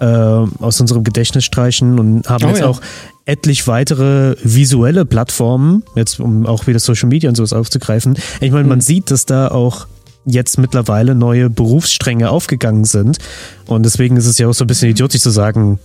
[0.00, 2.66] äh, aus unserem Gedächtnis streichen und haben Oh jetzt ja.
[2.66, 2.80] auch
[3.24, 8.16] etlich weitere visuelle Plattformen, jetzt um auch wieder Social Media und sowas aufzugreifen.
[8.40, 9.86] Ich meine, man sieht, dass da auch
[10.24, 13.18] jetzt mittlerweile neue Berufsstränge aufgegangen sind
[13.66, 15.78] und deswegen ist es ja auch so ein bisschen idiotisch zu sagen,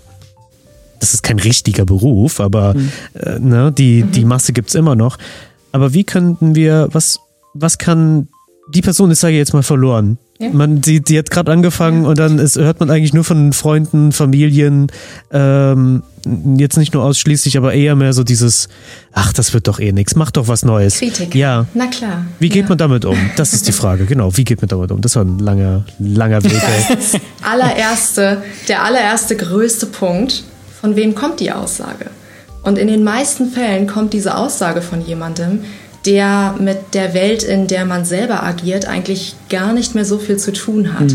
[1.01, 2.75] das ist kein richtiger Beruf, aber
[3.15, 5.17] äh, ne, die, die Masse gibt's immer noch.
[5.71, 7.19] Aber wie könnten wir, was,
[7.53, 8.27] was kann,
[8.69, 10.17] die Person ist, sage ich jetzt mal, verloren.
[10.39, 10.49] Ja.
[10.49, 14.11] Man, die, die hat gerade angefangen und dann ist, hört man eigentlich nur von Freunden,
[14.11, 14.87] Familien,
[15.31, 16.01] ähm,
[16.57, 18.67] jetzt nicht nur ausschließlich, aber eher mehr so dieses,
[19.11, 20.97] ach, das wird doch eh nix, mach doch was Neues.
[20.97, 21.35] Kritik.
[21.35, 21.67] Ja.
[21.75, 22.25] Na klar.
[22.39, 22.69] Wie geht ja.
[22.69, 23.17] man damit um?
[23.35, 24.35] Das ist die Frage, genau.
[24.35, 25.01] Wie geht man damit um?
[25.01, 26.51] Das war ein langer, langer Weg.
[27.43, 30.43] Allererste, der allererste größte Punkt,
[30.79, 32.07] von wem kommt die Aussage?
[32.63, 35.61] Und in den meisten Fällen kommt diese Aussage von jemandem,
[36.05, 40.37] der mit der Welt, in der man selber agiert, eigentlich gar nicht mehr so viel
[40.37, 41.13] zu tun hat.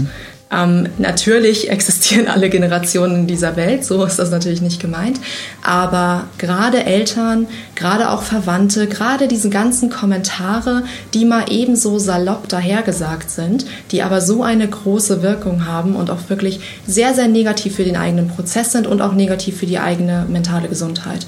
[0.49, 5.18] Ähm, natürlich existieren alle Generationen in dieser Welt, so ist das natürlich nicht gemeint.
[5.62, 13.31] Aber gerade Eltern, gerade auch Verwandte, gerade diese ganzen Kommentare, die mal ebenso salopp dahergesagt
[13.31, 17.85] sind, die aber so eine große Wirkung haben und auch wirklich sehr, sehr negativ für
[17.85, 21.27] den eigenen Prozess sind und auch negativ für die eigene mentale Gesundheit.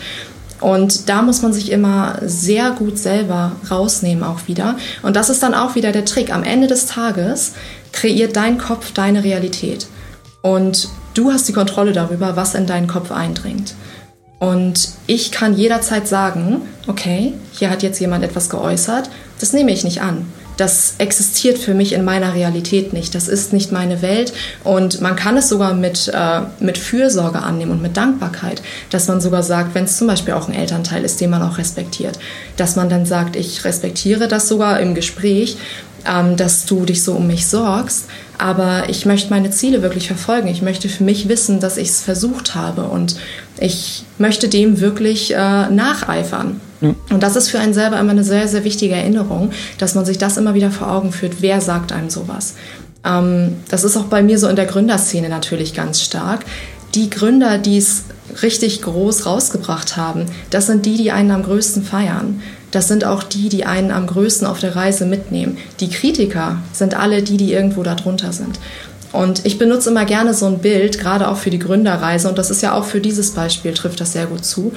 [0.60, 4.76] Und da muss man sich immer sehr gut selber rausnehmen auch wieder.
[5.02, 6.32] Und das ist dann auch wieder der Trick.
[6.32, 7.52] Am Ende des Tages
[7.92, 9.86] kreiert dein Kopf deine Realität.
[10.42, 13.74] Und du hast die Kontrolle darüber, was in deinen Kopf eindringt.
[14.38, 19.84] Und ich kann jederzeit sagen, okay, hier hat jetzt jemand etwas geäußert, das nehme ich
[19.84, 20.26] nicht an.
[20.58, 23.14] Das existiert für mich in meiner Realität nicht.
[23.14, 24.32] Das ist nicht meine Welt.
[24.64, 29.20] Und man kann es sogar mit, äh, mit Fürsorge annehmen und mit Dankbarkeit, dass man
[29.20, 32.18] sogar sagt, wenn es zum Beispiel auch ein Elternteil ist, den man auch respektiert,
[32.56, 35.56] dass man dann sagt, ich respektiere das sogar im Gespräch,
[36.04, 40.48] ähm, dass du dich so um mich sorgst, aber ich möchte meine Ziele wirklich verfolgen.
[40.48, 43.16] Ich möchte für mich wissen, dass ich es versucht habe und
[43.60, 46.60] ich möchte dem wirklich äh, nacheifern.
[46.80, 50.18] Und das ist für einen selber immer eine sehr, sehr wichtige Erinnerung, dass man sich
[50.18, 51.40] das immer wieder vor Augen führt.
[51.42, 52.54] Wer sagt einem sowas?
[53.04, 56.44] Ähm, das ist auch bei mir so in der Gründerszene natürlich ganz stark.
[56.94, 58.04] Die Gründer, die es
[58.42, 62.42] richtig groß rausgebracht haben, das sind die, die einen am größten feiern.
[62.70, 65.56] Das sind auch die, die einen am größten auf der Reise mitnehmen.
[65.80, 68.58] Die Kritiker sind alle die, die irgendwo darunter sind.
[69.10, 72.50] Und ich benutze immer gerne so ein Bild, gerade auch für die Gründerreise, und das
[72.50, 74.72] ist ja auch für dieses Beispiel, trifft das sehr gut zu,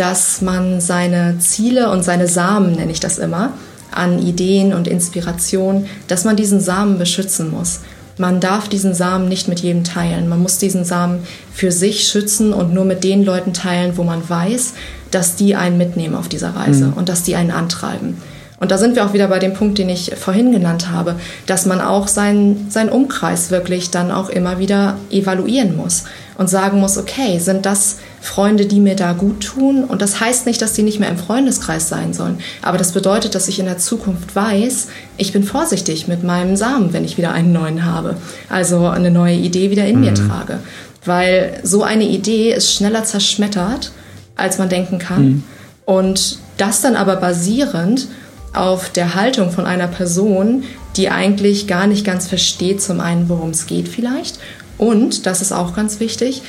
[0.00, 3.52] dass man seine Ziele und seine Samen, nenne ich das immer,
[3.90, 7.80] an Ideen und Inspiration, dass man diesen Samen beschützen muss.
[8.16, 10.26] Man darf diesen Samen nicht mit jedem teilen.
[10.26, 11.18] Man muss diesen Samen
[11.52, 14.72] für sich schützen und nur mit den Leuten teilen, wo man weiß,
[15.10, 18.16] dass die einen mitnehmen auf dieser Reise und dass die einen antreiben.
[18.60, 21.64] Und da sind wir auch wieder bei dem Punkt, den ich vorhin genannt habe, dass
[21.64, 26.04] man auch seinen, seinen Umkreis wirklich dann auch immer wieder evaluieren muss
[26.36, 29.82] und sagen muss, okay, sind das Freunde, die mir da gut tun?
[29.82, 32.38] Und das heißt nicht, dass die nicht mehr im Freundeskreis sein sollen.
[32.60, 36.92] Aber das bedeutet, dass ich in der Zukunft weiß, ich bin vorsichtig mit meinem Samen,
[36.92, 38.16] wenn ich wieder einen neuen habe.
[38.50, 40.58] Also eine neue Idee wieder in mir trage.
[41.06, 43.90] Weil so eine Idee ist schneller zerschmettert,
[44.36, 45.44] als man denken kann.
[45.86, 48.06] Und das dann aber basierend
[48.52, 50.64] auf der Haltung von einer Person,
[50.96, 54.38] die eigentlich gar nicht ganz versteht, zum einen, worum es geht vielleicht.
[54.78, 56.42] Und, das ist auch ganz wichtig,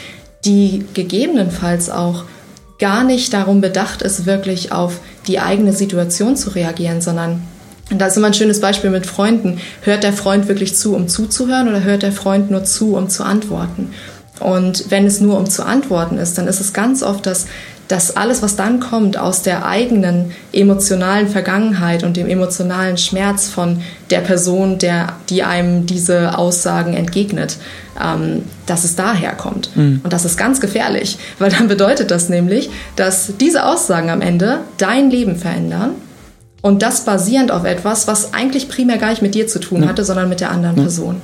[0.46, 2.24] die gegebenenfalls auch
[2.80, 7.44] gar nicht darum bedacht ist, wirklich auf die eigene Situation zu reagieren, sondern
[7.92, 9.60] da ist immer ein schönes Beispiel mit Freunden.
[9.82, 13.24] Hört der Freund wirklich zu, um zuzuhören oder hört der Freund nur zu, um zu
[13.24, 13.94] antworten?
[14.40, 17.46] Und wenn es nur um zu antworten ist, dann ist es ganz oft, dass
[17.92, 23.82] dass alles, was dann kommt aus der eigenen emotionalen Vergangenheit und dem emotionalen Schmerz von
[24.10, 27.58] der Person, der, die einem diese Aussagen entgegnet,
[28.02, 29.76] ähm, dass es daher kommt.
[29.76, 30.00] Mhm.
[30.04, 34.60] Und das ist ganz gefährlich, weil dann bedeutet das nämlich, dass diese Aussagen am Ende
[34.78, 35.92] dein Leben verändern
[36.62, 40.06] und das basierend auf etwas, was eigentlich primär gar nicht mit dir zu tun hatte,
[40.06, 41.22] sondern mit der anderen Person.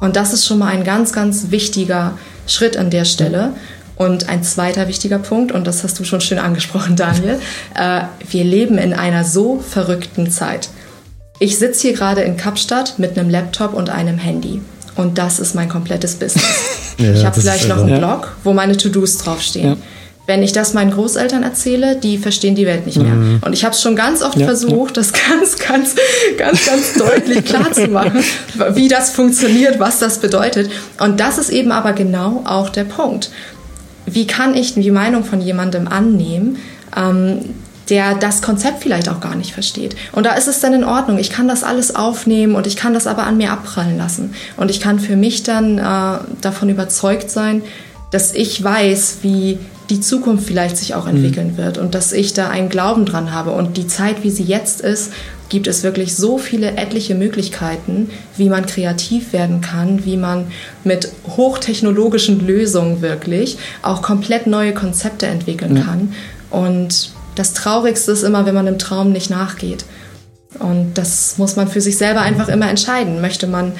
[0.00, 2.16] Und das ist schon mal ein ganz, ganz wichtiger
[2.46, 3.54] Schritt an der Stelle.
[3.98, 7.40] Und ein zweiter wichtiger Punkt, und das hast du schon schön angesprochen, Daniel,
[7.74, 10.68] äh, wir leben in einer so verrückten Zeit.
[11.40, 14.60] Ich sitze hier gerade in Kapstadt mit einem Laptop und einem Handy.
[14.94, 16.44] Und das ist mein komplettes Business.
[16.98, 19.70] ja, ich habe vielleicht noch einen Blog, wo meine To-Dos draufstehen.
[19.70, 19.76] Ja.
[20.26, 23.14] Wenn ich das meinen Großeltern erzähle, die verstehen die Welt nicht mehr.
[23.14, 23.40] Mhm.
[23.44, 25.94] Und ich habe es schon ganz oft ja, versucht, das ganz, ganz,
[26.36, 28.22] ganz, ganz deutlich klar zu machen,
[28.74, 30.70] wie das funktioniert, was das bedeutet.
[31.00, 33.30] Und das ist eben aber genau auch der Punkt
[34.14, 36.58] wie kann ich die Meinung von jemandem annehmen,
[36.96, 37.40] ähm,
[37.88, 39.96] der das Konzept vielleicht auch gar nicht versteht.
[40.12, 41.18] Und da ist es dann in Ordnung.
[41.18, 44.34] Ich kann das alles aufnehmen und ich kann das aber an mir abprallen lassen.
[44.56, 47.62] Und ich kann für mich dann äh, davon überzeugt sein,
[48.10, 49.58] dass ich weiß, wie
[49.90, 51.56] die Zukunft vielleicht sich auch entwickeln mhm.
[51.56, 53.52] wird und dass ich da einen Glauben dran habe.
[53.52, 55.12] Und die Zeit, wie sie jetzt ist,
[55.48, 60.48] gibt es wirklich so viele etliche Möglichkeiten, wie man kreativ werden kann, wie man
[60.84, 65.82] mit hochtechnologischen Lösungen wirklich auch komplett neue Konzepte entwickeln ja.
[65.82, 66.12] kann.
[66.50, 69.84] Und das Traurigste ist immer, wenn man dem Traum nicht nachgeht.
[70.58, 73.20] Und das muss man für sich selber einfach immer entscheiden.
[73.20, 73.72] Möchte man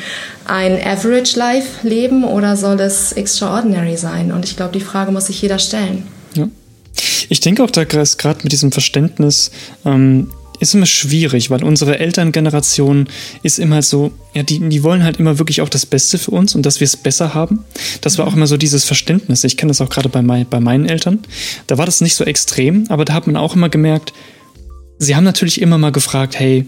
[0.44, 4.32] ein Average Life leben oder soll es extraordinary sein?
[4.32, 6.06] Und ich glaube, die Frage muss sich jeder stellen.
[6.34, 6.48] Ja.
[7.28, 9.50] Ich denke auch, da gerade mit diesem Verständnis,
[9.84, 13.08] ähm, ist immer schwierig, weil unsere Elterngeneration
[13.42, 16.54] ist immer so, ja, die, die wollen halt immer wirklich auch das Beste für uns
[16.54, 17.64] und dass wir es besser haben.
[18.00, 19.44] Das war auch immer so dieses Verständnis.
[19.44, 21.20] Ich kenne das auch gerade bei, mein, bei meinen Eltern.
[21.66, 24.12] Da war das nicht so extrem, aber da hat man auch immer gemerkt,
[24.98, 26.66] sie haben natürlich immer mal gefragt, hey,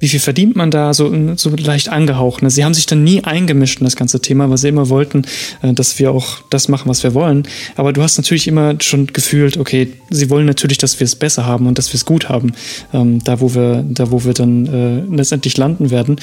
[0.00, 2.42] wie viel verdient man da, so, so leicht angehaucht.
[2.42, 2.50] Ne?
[2.50, 5.22] Sie haben sich dann nie eingemischt in das ganze Thema, weil sie immer wollten,
[5.62, 7.48] äh, dass wir auch das machen, was wir wollen.
[7.76, 11.46] Aber du hast natürlich immer schon gefühlt, okay, sie wollen natürlich, dass wir es besser
[11.46, 12.52] haben und dass wir es gut haben,
[12.92, 16.16] ähm, da wo wir, da wo wir dann äh, letztendlich landen werden.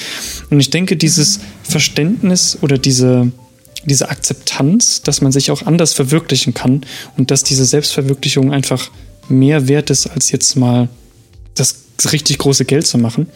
[0.50, 3.30] Und ich denke, dieses Verständnis oder diese,
[3.84, 6.80] diese Akzeptanz, dass man sich auch anders verwirklichen kann
[7.18, 8.90] und dass diese Selbstverwirklichung einfach
[9.28, 10.88] mehr wert ist als jetzt mal
[11.56, 11.76] das
[12.12, 13.26] richtig große Geld zu machen.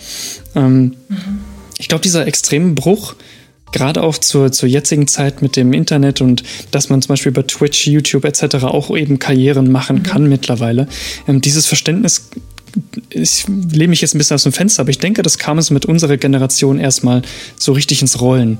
[0.55, 1.41] Ähm, mhm.
[1.79, 3.15] Ich glaube, dieser extreme Bruch,
[3.73, 7.47] gerade auch zur, zur jetzigen Zeit mit dem Internet und dass man zum Beispiel über
[7.47, 8.65] Twitch, YouTube etc.
[8.65, 10.03] auch eben Karrieren machen mhm.
[10.03, 10.89] kann mittlerweile,
[11.27, 12.31] ähm, dieses Verständnis
[13.11, 15.71] ich lehne mich jetzt ein bisschen aus dem Fenster, aber ich denke, das kam es
[15.71, 17.23] mit unserer Generation erstmal
[17.57, 18.59] so richtig ins Rollen.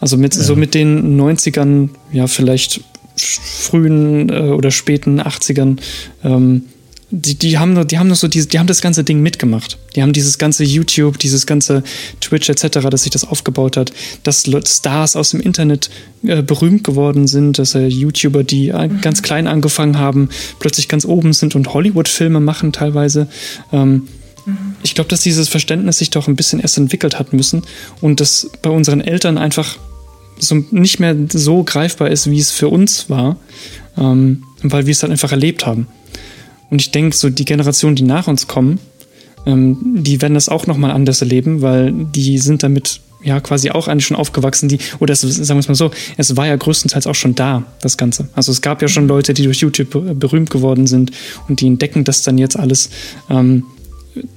[0.00, 0.42] Also mit, ja.
[0.42, 2.80] so mit den 90ern, ja, vielleicht
[3.16, 5.76] frühen äh, oder späten 80ern,
[6.24, 6.64] ähm,
[7.10, 9.78] die, die haben die haben noch so diese, die haben das ganze Ding mitgemacht.
[9.96, 11.82] Die haben dieses ganze YouTube, dieses ganze
[12.20, 13.92] Twitch etc., dass sich das aufgebaut hat,
[14.22, 15.90] dass Stars aus dem Internet
[16.22, 19.00] äh, berühmt geworden sind, dass äh, YouTuber, die äh, mhm.
[19.00, 20.28] ganz klein angefangen haben,
[20.60, 23.26] plötzlich ganz oben sind und Hollywood-Filme machen teilweise.
[23.72, 24.08] Ähm,
[24.46, 24.74] mhm.
[24.84, 27.62] Ich glaube, dass dieses Verständnis sich doch ein bisschen erst entwickelt hat müssen
[28.00, 29.78] und das bei unseren Eltern einfach
[30.38, 33.36] so nicht mehr so greifbar ist, wie es für uns war,
[33.98, 35.88] ähm, weil wir es dann einfach erlebt haben.
[36.70, 38.78] Und ich denke, so die Generationen, die nach uns kommen,
[39.46, 43.88] ähm, die werden das auch nochmal anders erleben, weil die sind damit ja quasi auch
[43.88, 47.06] eigentlich schon aufgewachsen, die, oder es, sagen wir es mal so, es war ja größtenteils
[47.06, 48.28] auch schon da, das Ganze.
[48.34, 51.10] Also es gab ja schon Leute, die durch YouTube berühmt geworden sind
[51.48, 52.90] und die entdecken das dann jetzt alles.
[53.28, 53.64] Ähm,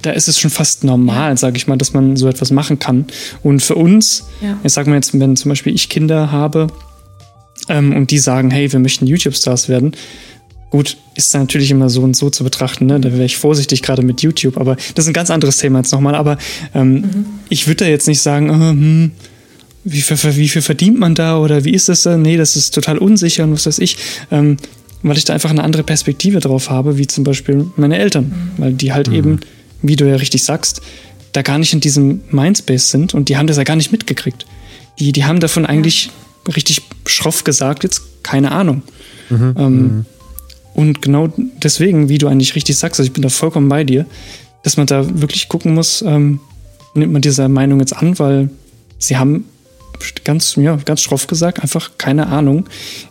[0.01, 3.05] da ist es schon fast normal, sage ich mal, dass man so etwas machen kann.
[3.41, 4.57] Und für uns, ja.
[4.63, 6.67] jetzt sagen wir jetzt, wenn zum Beispiel ich Kinder habe
[7.69, 9.93] ähm, und die sagen, hey, wir möchten YouTube-Stars werden,
[10.73, 12.99] Gut, ist natürlich immer so und so zu betrachten, ne?
[12.99, 15.91] da wäre ich vorsichtig gerade mit YouTube, aber das ist ein ganz anderes Thema jetzt
[15.91, 16.15] nochmal.
[16.15, 16.39] Aber
[16.73, 17.25] ähm, mhm.
[17.47, 19.11] ich würde da jetzt nicht sagen, äh, hm,
[19.83, 22.17] wie, viel, wie viel verdient man da oder wie ist das da?
[22.17, 23.97] Nee, das ist total unsicher und was weiß ich.
[24.31, 24.57] Ähm,
[25.03, 28.29] weil ich da einfach eine andere Perspektive drauf habe, wie zum Beispiel meine Eltern.
[28.57, 28.63] Mhm.
[28.63, 29.13] Weil die halt mhm.
[29.13, 29.39] eben,
[29.83, 30.81] wie du ja richtig sagst,
[31.33, 34.47] da gar nicht in diesem Mindspace sind und die haben das ja gar nicht mitgekriegt.
[34.97, 36.09] Die, die haben davon eigentlich
[36.47, 38.81] richtig schroff gesagt, jetzt keine Ahnung.
[39.29, 39.55] Mhm.
[39.55, 40.05] Ähm, mhm.
[40.73, 44.05] Und genau deswegen, wie du eigentlich richtig sagst, also ich bin da vollkommen bei dir,
[44.63, 46.39] dass man da wirklich gucken muss, ähm,
[46.95, 48.49] nimmt man diese Meinung jetzt an, weil
[48.97, 49.45] sie haben
[50.23, 52.65] ganz, ja, ganz schroff gesagt, einfach keine Ahnung,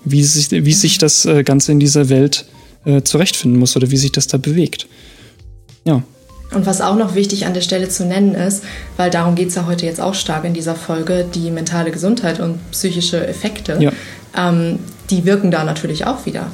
[0.04, 2.46] wie sich, wie sich das äh, Ganze in dieser Welt
[2.84, 4.86] äh, zurechtfinden muss oder wie sich das da bewegt.
[5.84, 6.02] Ja.
[6.52, 8.62] Und was auch noch wichtig an der Stelle zu nennen ist,
[8.96, 12.40] weil darum geht es ja heute jetzt auch stark in dieser Folge, die mentale Gesundheit
[12.40, 13.92] und psychische Effekte, ja.
[14.36, 16.50] ähm, die wirken da natürlich auch wieder.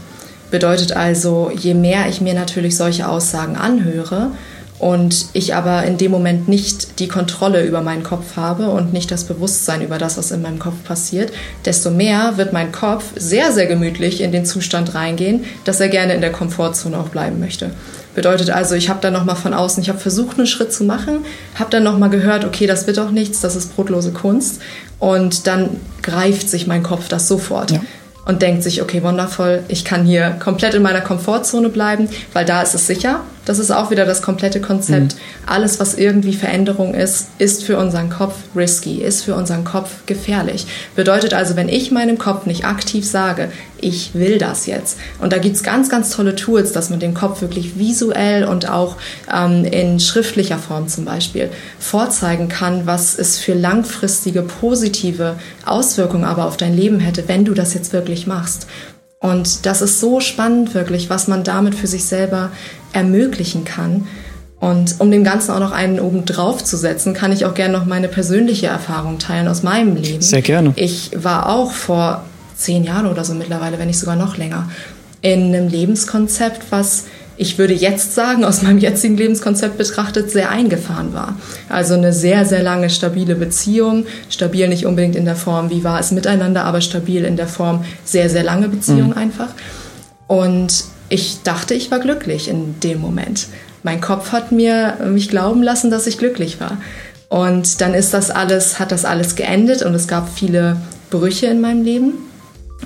[0.50, 4.30] Bedeutet also, je mehr ich mir natürlich solche Aussagen anhöre,
[4.78, 9.10] und ich aber in dem Moment nicht die Kontrolle über meinen Kopf habe und nicht
[9.10, 11.32] das Bewusstsein über das, was in meinem Kopf passiert,
[11.64, 16.14] desto mehr wird mein Kopf sehr, sehr gemütlich in den Zustand reingehen, dass er gerne
[16.14, 17.70] in der Komfortzone auch bleiben möchte.
[18.14, 21.24] Bedeutet also, ich habe dann nochmal von außen, ich habe versucht, einen Schritt zu machen,
[21.56, 24.60] habe dann nochmal gehört, okay, das wird doch nichts, das ist brotlose Kunst.
[24.98, 25.70] Und dann
[26.02, 27.70] greift sich mein Kopf das sofort.
[27.70, 27.80] Ja
[28.28, 32.62] und denkt sich, okay, wundervoll, ich kann hier komplett in meiner Komfortzone bleiben, weil da
[32.62, 33.22] ist es sicher.
[33.48, 35.14] Das ist auch wieder das komplette Konzept.
[35.14, 35.18] Mhm.
[35.46, 40.66] Alles, was irgendwie Veränderung ist, ist für unseren Kopf risky, ist für unseren Kopf gefährlich.
[40.94, 44.98] Bedeutet also, wenn ich meinem Kopf nicht aktiv sage, ich will das jetzt.
[45.18, 48.96] Und da gibt's ganz, ganz tolle Tools, dass man den Kopf wirklich visuell und auch
[49.34, 56.44] ähm, in schriftlicher Form zum Beispiel vorzeigen kann, was es für langfristige positive Auswirkungen aber
[56.44, 58.66] auf dein Leben hätte, wenn du das jetzt wirklich machst.
[59.20, 62.52] Und das ist so spannend wirklich, was man damit für sich selber
[62.92, 64.06] ermöglichen kann.
[64.60, 67.78] Und um dem Ganzen auch noch einen oben drauf zu setzen, kann ich auch gerne
[67.78, 70.20] noch meine persönliche Erfahrung teilen aus meinem Leben.
[70.20, 70.72] Sehr gerne.
[70.74, 72.24] Ich war auch vor
[72.56, 74.68] zehn Jahren oder so mittlerweile, wenn nicht sogar noch länger,
[75.22, 77.04] in einem Lebenskonzept, was
[77.40, 81.36] ich würde jetzt sagen, aus meinem jetzigen Lebenskonzept betrachtet, sehr eingefahren war.
[81.68, 84.06] Also eine sehr, sehr lange stabile Beziehung.
[84.28, 87.84] Stabil nicht unbedingt in der Form, wie war es miteinander, aber stabil in der Form
[88.04, 89.18] sehr, sehr lange Beziehung mhm.
[89.18, 89.50] einfach.
[90.26, 93.46] Und ich dachte, ich war glücklich in dem Moment.
[93.82, 96.78] Mein Kopf hat mir mich glauben lassen, dass ich glücklich war.
[97.28, 100.76] Und dann ist das alles, hat das alles geendet und es gab viele
[101.10, 102.12] Brüche in meinem Leben.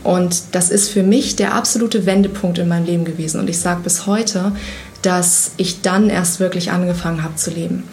[0.04, 3.40] Und das ist für mich der absolute Wendepunkt in meinem Leben gewesen.
[3.40, 4.52] Und ich sage bis heute,
[5.02, 7.84] dass ich dann erst wirklich angefangen habe zu leben.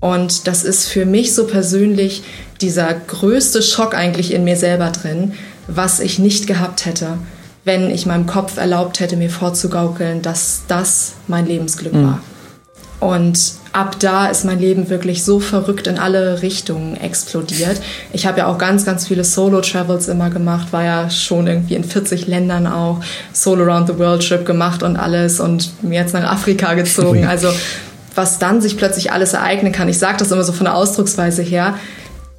[0.00, 2.22] Und das ist für mich so persönlich
[2.60, 5.32] dieser größte Schock eigentlich in mir selber drin,
[5.66, 7.18] was ich nicht gehabt hätte,
[7.66, 12.04] wenn ich meinem Kopf erlaubt hätte, mir vorzugaukeln, dass das mein Lebensglück mhm.
[12.04, 12.20] war.
[12.98, 17.82] Und ab da ist mein Leben wirklich so verrückt in alle Richtungen explodiert.
[18.12, 21.82] Ich habe ja auch ganz, ganz viele Solo-Travels immer gemacht, war ja schon irgendwie in
[21.82, 23.00] 40 Ländern auch
[23.32, 27.26] Solo Around the World Trip gemacht und alles und mir jetzt nach Afrika gezogen.
[27.26, 27.48] Also
[28.14, 29.88] was dann sich plötzlich alles ereignen kann.
[29.88, 31.74] Ich sage das immer so von der Ausdrucksweise her.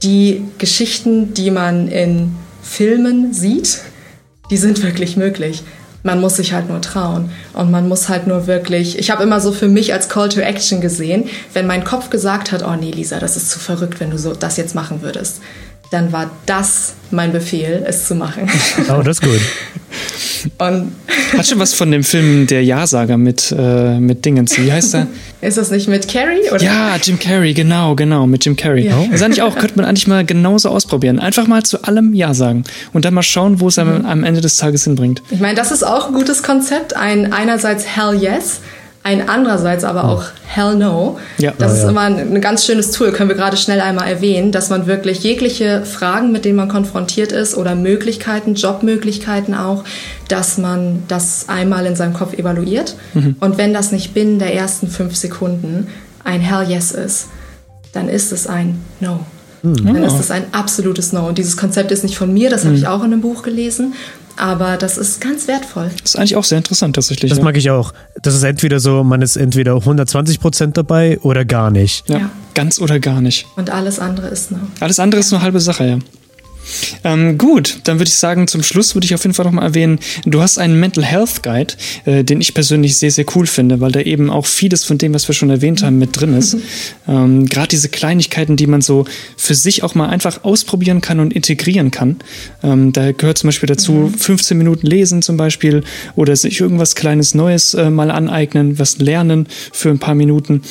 [0.03, 3.81] Die Geschichten, die man in Filmen sieht,
[4.49, 5.63] die sind wirklich möglich.
[6.03, 9.41] Man muss sich halt nur trauen und man muss halt nur wirklich, ich habe immer
[9.41, 12.91] so für mich als Call to Action gesehen, wenn mein Kopf gesagt hat, oh nee,
[12.91, 15.41] Lisa, das ist zu verrückt, wenn du so das jetzt machen würdest,
[15.91, 18.49] dann war das mein Befehl, es zu machen.
[18.89, 19.41] Oh, das ist gut.
[20.59, 20.91] Und
[21.37, 24.57] Hat schon was von dem Film Der Ja-Sager mit, äh, mit Dingens.
[24.57, 25.07] Wie heißt er?
[25.41, 26.49] Ist das nicht mit Carrie?
[26.51, 26.63] Oder?
[26.63, 28.87] Ja, Jim Carrey, genau, genau, mit Jim Carrey.
[28.87, 29.05] Ja.
[29.11, 31.19] Das eigentlich auch, könnte man eigentlich mal genauso ausprobieren.
[31.19, 32.63] Einfach mal zu allem Ja sagen
[32.93, 33.83] und dann mal schauen, wo es mhm.
[33.83, 35.21] am, am Ende des Tages hinbringt.
[35.29, 36.95] Ich meine, das ist auch ein gutes Konzept.
[36.95, 38.61] Ein einerseits Hell Yes,
[39.07, 41.17] ein andererseits aber auch Hell No.
[41.37, 41.53] Ja.
[41.57, 44.51] Das ja, ist immer ein, ein, ganz schönes Tool, können wir gerade schnell einmal erwähnen,
[44.51, 49.85] dass man wirklich jegliche Fragen, mit denen man konfrontiert ist oder Möglichkeiten, Jobmöglichkeiten auch,
[50.27, 52.95] dass man das einmal in seinem Kopf evaluiert.
[53.13, 53.37] Mhm.
[53.39, 55.87] Und wenn das nicht binnen der ersten fünf Sekunden
[56.25, 57.27] ein Hell Yes ist,
[57.93, 59.21] dann ist es ein No.
[59.63, 59.85] Mhm.
[59.85, 61.27] Dann ist es ein absolutes No.
[61.27, 62.67] Und dieses Konzept ist nicht von mir, das mhm.
[62.67, 63.93] habe ich auch in einem Buch gelesen.
[64.37, 65.89] Aber das ist ganz wertvoll.
[66.01, 67.29] Das ist eigentlich auch sehr interessant tatsächlich.
[67.29, 67.43] Das ja.
[67.43, 67.93] mag ich auch.
[68.21, 72.07] Das ist entweder so, man ist entweder 120 Prozent dabei oder gar nicht.
[72.07, 73.47] Ja, ja, ganz oder gar nicht.
[73.55, 74.61] Und alles andere ist nur.
[74.79, 75.99] Alles andere ist nur halbe Sache, ja.
[77.03, 79.99] Ähm, gut, dann würde ich sagen, zum Schluss würde ich auf jeden Fall nochmal erwähnen,
[80.25, 81.73] du hast einen Mental Health Guide,
[82.05, 85.13] äh, den ich persönlich sehr, sehr cool finde, weil da eben auch vieles von dem,
[85.13, 86.57] was wir schon erwähnt haben, mit drin ist.
[87.07, 89.05] ähm, Gerade diese Kleinigkeiten, die man so
[89.35, 92.17] für sich auch mal einfach ausprobieren kann und integrieren kann.
[92.63, 94.13] Ähm, da gehört zum Beispiel dazu, mhm.
[94.13, 95.83] 15 Minuten lesen zum Beispiel
[96.15, 100.61] oder sich irgendwas Kleines Neues äh, mal aneignen, was lernen für ein paar Minuten.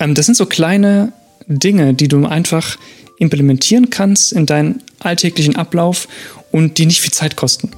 [0.00, 1.12] Ähm, das sind so kleine
[1.46, 2.76] Dinge, die du einfach
[3.18, 6.08] implementieren kannst in deinen alltäglichen Ablauf
[6.50, 7.70] und die nicht viel Zeit kosten.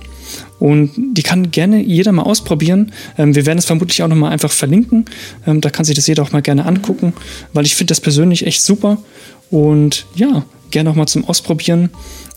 [0.58, 2.92] Und die kann gerne jeder mal ausprobieren.
[3.18, 5.06] Ähm, wir werden es vermutlich auch nochmal einfach verlinken.
[5.46, 7.14] Ähm, da kann sich das jeder auch mal gerne angucken,
[7.52, 8.98] weil ich finde das persönlich echt super.
[9.50, 11.90] Und ja, gerne auch mal zum Ausprobieren.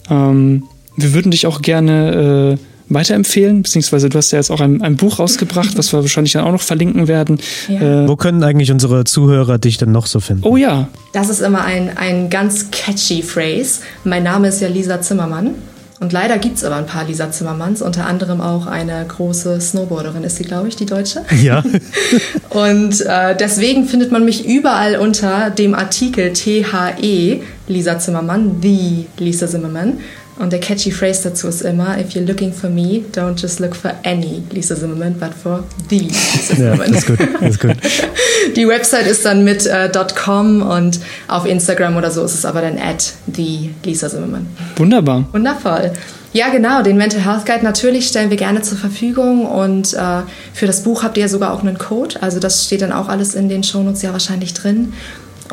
[0.09, 0.63] Ähm,
[0.95, 4.95] wir würden dich auch gerne äh, weiterempfehlen, beziehungsweise du hast ja jetzt auch ein, ein
[4.95, 7.39] Buch rausgebracht, was wir wahrscheinlich dann auch noch verlinken werden.
[7.67, 8.03] Ja.
[8.03, 10.43] Äh, Wo können eigentlich unsere Zuhörer dich denn noch so finden?
[10.45, 10.87] Oh ja.
[11.13, 13.81] Das ist immer ein, ein ganz catchy Phrase.
[14.03, 15.55] Mein Name ist ja Lisa Zimmermann.
[15.99, 20.25] Und leider gibt es aber ein paar Lisa Zimmermanns, unter anderem auch eine große Snowboarderin
[20.25, 21.21] ist sie, glaube ich, die Deutsche.
[21.41, 21.63] Ja.
[22.49, 29.47] und äh, deswegen findet man mich überall unter dem Artikel THE Lisa Zimmermann, The Lisa
[29.47, 29.99] Zimmermann
[30.39, 33.75] Und der catchy Phrase dazu ist immer, if you're looking for me, don't just look
[33.75, 36.91] for any Lisa Zimmerman, but for the Lisa Zimmerman.
[36.91, 37.75] Ja, ist gut, ist gut.
[38.55, 42.61] Die Website ist dann mit äh, .com und auf Instagram oder so ist es aber
[42.61, 44.47] dann at the Lisa Zimmerman.
[44.75, 45.25] Wunderbar.
[45.31, 45.91] Wundervoll.
[46.33, 50.21] Ja, genau, den Mental Health Guide natürlich stellen wir gerne zur Verfügung und äh,
[50.51, 53.35] für das Buch habt ihr sogar auch einen Code, also das steht dann auch alles
[53.35, 54.93] in den Shownotes ja wahrscheinlich drin.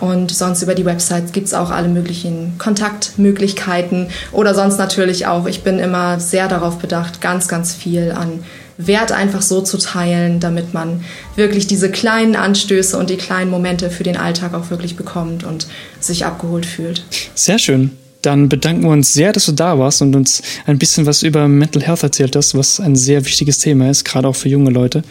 [0.00, 5.46] Und sonst über die Website gibt es auch alle möglichen Kontaktmöglichkeiten oder sonst natürlich auch.
[5.46, 8.42] Ich bin immer sehr darauf bedacht, ganz, ganz viel an
[8.86, 11.04] Wert einfach so zu teilen, damit man
[11.36, 15.66] wirklich diese kleinen Anstöße und die kleinen Momente für den Alltag auch wirklich bekommt und
[16.00, 17.04] sich abgeholt fühlt.
[17.34, 17.90] Sehr schön.
[18.22, 21.48] Dann bedanken wir uns sehr, dass du da warst und uns ein bisschen was über
[21.48, 25.02] Mental Health erzählt hast, was ein sehr wichtiges Thema ist, gerade auch für junge Leute.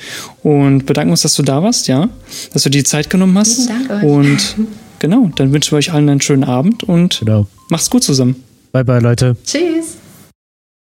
[0.43, 2.09] Und bedanken uns, dass du da warst, ja,
[2.53, 3.67] dass du die Zeit genommen hast.
[3.67, 4.03] Vielen Dank euch.
[4.03, 4.55] Und
[4.99, 7.47] genau, dann wünschen wir euch allen einen schönen Abend und genau.
[7.69, 8.43] macht's gut zusammen.
[8.71, 9.35] Bye bye, Leute.
[9.43, 9.98] Tschüss.